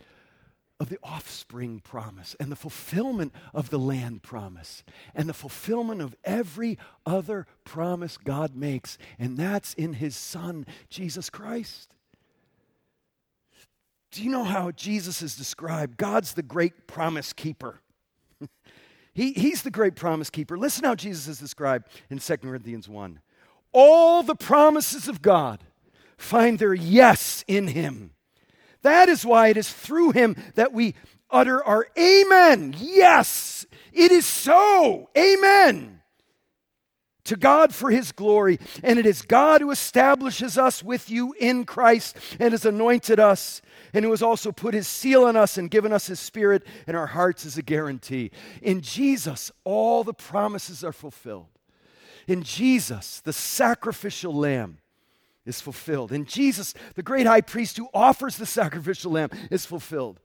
of 0.78 0.88
the 0.88 0.99
offspring 1.03 1.80
promise 1.80 2.34
and 2.41 2.51
the 2.51 2.57
fulfillment 2.57 3.34
of 3.53 3.68
the 3.68 3.78
land 3.78 4.22
promise 4.22 4.82
and 5.14 5.28
the 5.28 5.34
fulfillment 5.34 6.01
of 6.01 6.16
every 6.24 6.78
other 7.05 7.47
promise 7.64 8.16
God 8.16 8.55
makes, 8.57 8.97
and 9.18 9.36
that's 9.36 9.74
in 9.74 9.95
His 9.95 10.16
Son, 10.16 10.66
Jesus 10.88 11.28
Christ. 11.28 11.95
Do 14.12 14.22
you 14.24 14.30
know 14.30 14.44
how 14.44 14.70
Jesus 14.72 15.22
is 15.22 15.36
described? 15.36 15.96
God's 15.96 16.34
the 16.34 16.42
great 16.42 16.86
promise 16.86 17.32
keeper. 17.32 17.80
he, 19.14 19.32
he's 19.32 19.62
the 19.62 19.70
great 19.70 19.94
promise 19.94 20.30
keeper. 20.30 20.58
Listen 20.58 20.84
how 20.84 20.94
Jesus 20.94 21.28
is 21.28 21.38
described 21.38 21.88
in 22.08 22.18
2 22.18 22.36
Corinthians 22.38 22.88
1. 22.88 23.20
All 23.72 24.22
the 24.22 24.34
promises 24.34 25.06
of 25.06 25.22
God 25.22 25.62
find 26.16 26.58
their 26.58 26.74
yes 26.74 27.44
in 27.46 27.68
him. 27.68 28.11
That 28.82 29.08
is 29.08 29.24
why 29.24 29.48
it 29.48 29.56
is 29.56 29.72
through 29.72 30.12
him 30.12 30.36
that 30.54 30.72
we 30.72 30.94
utter 31.30 31.62
our 31.62 31.86
amen. 31.96 32.74
Yes, 32.78 33.64
it 33.92 34.11
is 34.11 34.26
so. 34.26 35.08
Amen 35.16 35.99
to 37.31 37.37
God 37.37 37.72
for 37.72 37.93
his 37.93 38.11
glory. 38.11 38.59
And 38.83 38.99
it 38.99 39.07
is 39.07 39.22
God 39.22 39.61
who 39.61 39.70
establishes 39.70 40.59
us 40.59 40.83
with 40.83 41.09
you 41.09 41.33
in 41.39 41.64
Christ 41.64 42.16
and 42.41 42.51
has 42.51 42.64
anointed 42.64 43.20
us 43.20 43.62
and 43.95 44.05
who 44.05 44.11
has 44.11 44.20
also 44.20 44.51
put 44.51 44.74
his 44.74 44.89
seal 44.89 45.24
on 45.24 45.37
us 45.37 45.57
and 45.57 45.70
given 45.70 45.93
us 45.93 46.09
his 46.09 46.18
spirit 46.18 46.66
in 46.89 46.97
our 46.97 47.07
hearts 47.07 47.47
as 47.47 47.57
a 47.57 47.62
guarantee. 47.62 48.33
In 48.62 48.81
Jesus, 48.81 49.53
all 49.62 50.03
the 50.03 50.12
promises 50.12 50.83
are 50.83 50.93
fulfilled. 50.93 51.47
In 52.26 52.43
Jesus, 52.43 53.20
the 53.20 53.33
sacrificial 53.33 54.35
lamb 54.35 54.78
is 55.47 55.61
fulfilled. 55.61 56.11
In 56.11 56.24
Jesus, 56.24 56.74
the 56.97 57.03
great 57.03 57.28
high 57.28 57.43
priest 57.43 57.76
who 57.76 57.89
offers 57.95 58.39
the 58.39 58.47
sacrificial 58.47 59.12
lamb 59.12 59.31
is 59.53 59.64
fulfilled. 59.64 60.18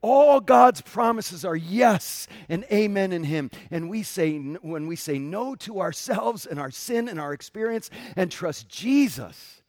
All 0.00 0.40
God's 0.40 0.80
promises 0.80 1.44
are 1.44 1.56
yes 1.56 2.28
and 2.48 2.64
amen 2.72 3.12
in 3.12 3.24
Him. 3.24 3.50
And 3.70 3.90
we 3.90 4.02
say, 4.02 4.36
when 4.38 4.86
we 4.86 4.96
say 4.96 5.18
no 5.18 5.54
to 5.56 5.80
ourselves 5.80 6.46
and 6.46 6.60
our 6.60 6.70
sin 6.70 7.08
and 7.08 7.18
our 7.18 7.32
experience 7.32 7.90
and 8.14 8.30
trust 8.30 8.68
Jesus 8.68 9.62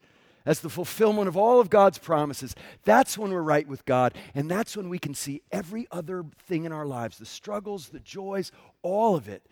as 0.45 0.59
the 0.59 0.69
fulfillment 0.69 1.27
of 1.27 1.35
all 1.35 1.59
of 1.59 1.69
God's 1.69 1.97
promises, 1.97 2.55
that's 2.83 3.17
when 3.17 3.31
we're 3.31 3.41
right 3.41 3.67
with 3.67 3.85
God. 3.85 4.13
And 4.35 4.49
that's 4.49 4.77
when 4.77 4.89
we 4.89 4.99
can 4.99 5.15
see 5.15 5.41
every 5.51 5.87
other 5.91 6.23
thing 6.45 6.65
in 6.65 6.71
our 6.71 6.85
lives 6.85 7.17
the 7.17 7.25
struggles, 7.25 7.89
the 7.89 7.99
joys, 7.99 8.51
all 8.83 9.15
of 9.15 9.27
it 9.27 9.43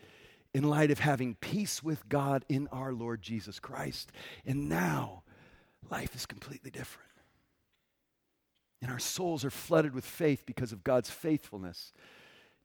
in 0.53 0.63
light 0.63 0.91
of 0.91 0.99
having 0.99 1.35
peace 1.35 1.83
with 1.83 2.07
God 2.07 2.45
in 2.49 2.67
our 2.71 2.93
Lord 2.93 3.21
Jesus 3.21 3.59
Christ. 3.59 4.11
And 4.45 4.69
now, 4.69 5.23
life 5.89 6.15
is 6.15 6.25
completely 6.25 6.71
different. 6.71 7.06
And 8.81 8.91
our 8.91 8.99
souls 8.99 9.43
are 9.43 9.49
flooded 9.49 9.93
with 9.93 10.05
faith 10.05 10.43
because 10.45 10.71
of 10.71 10.83
God's 10.83 11.09
faithfulness, 11.09 11.93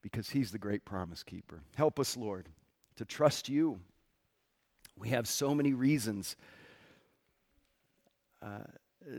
because 0.03 0.31
He's 0.31 0.51
the 0.51 0.59
great 0.59 0.85
promise 0.85 1.23
keeper. 1.23 1.63
Help 1.77 1.99
us, 1.99 2.17
Lord, 2.17 2.49
to 2.97 3.05
trust 3.05 3.49
you 3.49 3.81
We 4.99 5.09
have 5.09 5.27
so 5.27 5.55
many 5.55 5.73
reasons 5.73 6.37
uh, 8.43 8.65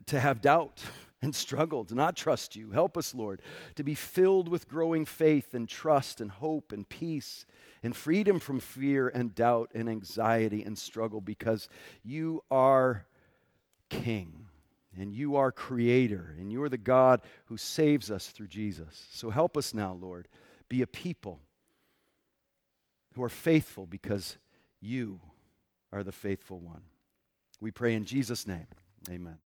to 0.08 0.20
have 0.20 0.42
doubt 0.42 0.84
and 1.22 1.34
struggle, 1.34 1.86
to 1.86 1.96
not 1.96 2.16
trust 2.16 2.56
you. 2.56 2.72
Help 2.72 2.98
us, 2.98 3.16
Lord, 3.16 3.42
to 3.76 3.84
be 3.84 3.96
filled 3.96 4.50
with 4.50 4.68
growing 4.68 5.06
faith 5.06 5.54
and 5.54 5.68
trust 5.68 6.22
and 6.22 6.30
hope 6.30 6.72
and 6.72 6.88
peace 6.88 7.46
and 7.82 7.96
freedom 7.96 8.40
from 8.40 8.60
fear 8.60 9.10
and 9.10 9.34
doubt 9.34 9.72
and 9.74 9.90
anxiety 9.90 10.64
and 10.64 10.78
struggle 10.78 11.22
because 11.22 11.70
you 12.04 12.44
are 12.52 13.06
King 13.90 14.43
and 14.98 15.14
you 15.14 15.36
are 15.36 15.52
Creator 15.52 16.36
and 16.40 16.52
you 16.52 16.62
are 16.64 16.70
the 16.70 16.78
God 16.78 17.22
who 17.46 17.58
saves 17.58 18.12
us 18.12 18.28
through 18.28 18.48
Jesus. 18.48 19.08
So 19.12 19.30
help 19.30 19.58
us 19.58 19.74
now, 19.74 19.98
Lord, 20.00 20.28
be 20.70 20.82
a 20.82 20.88
people 20.88 21.40
who 23.16 23.24
are 23.24 23.30
faithful 23.30 23.86
because 23.86 24.38
you 24.82 25.20
are 25.92 26.04
the 26.04 26.12
faithful 26.12 26.60
one. 26.60 26.82
We 27.60 27.72
pray 27.72 27.94
in 27.94 28.06
Jesus' 28.06 28.48
name. 28.48 28.68
Amen. 29.10 29.38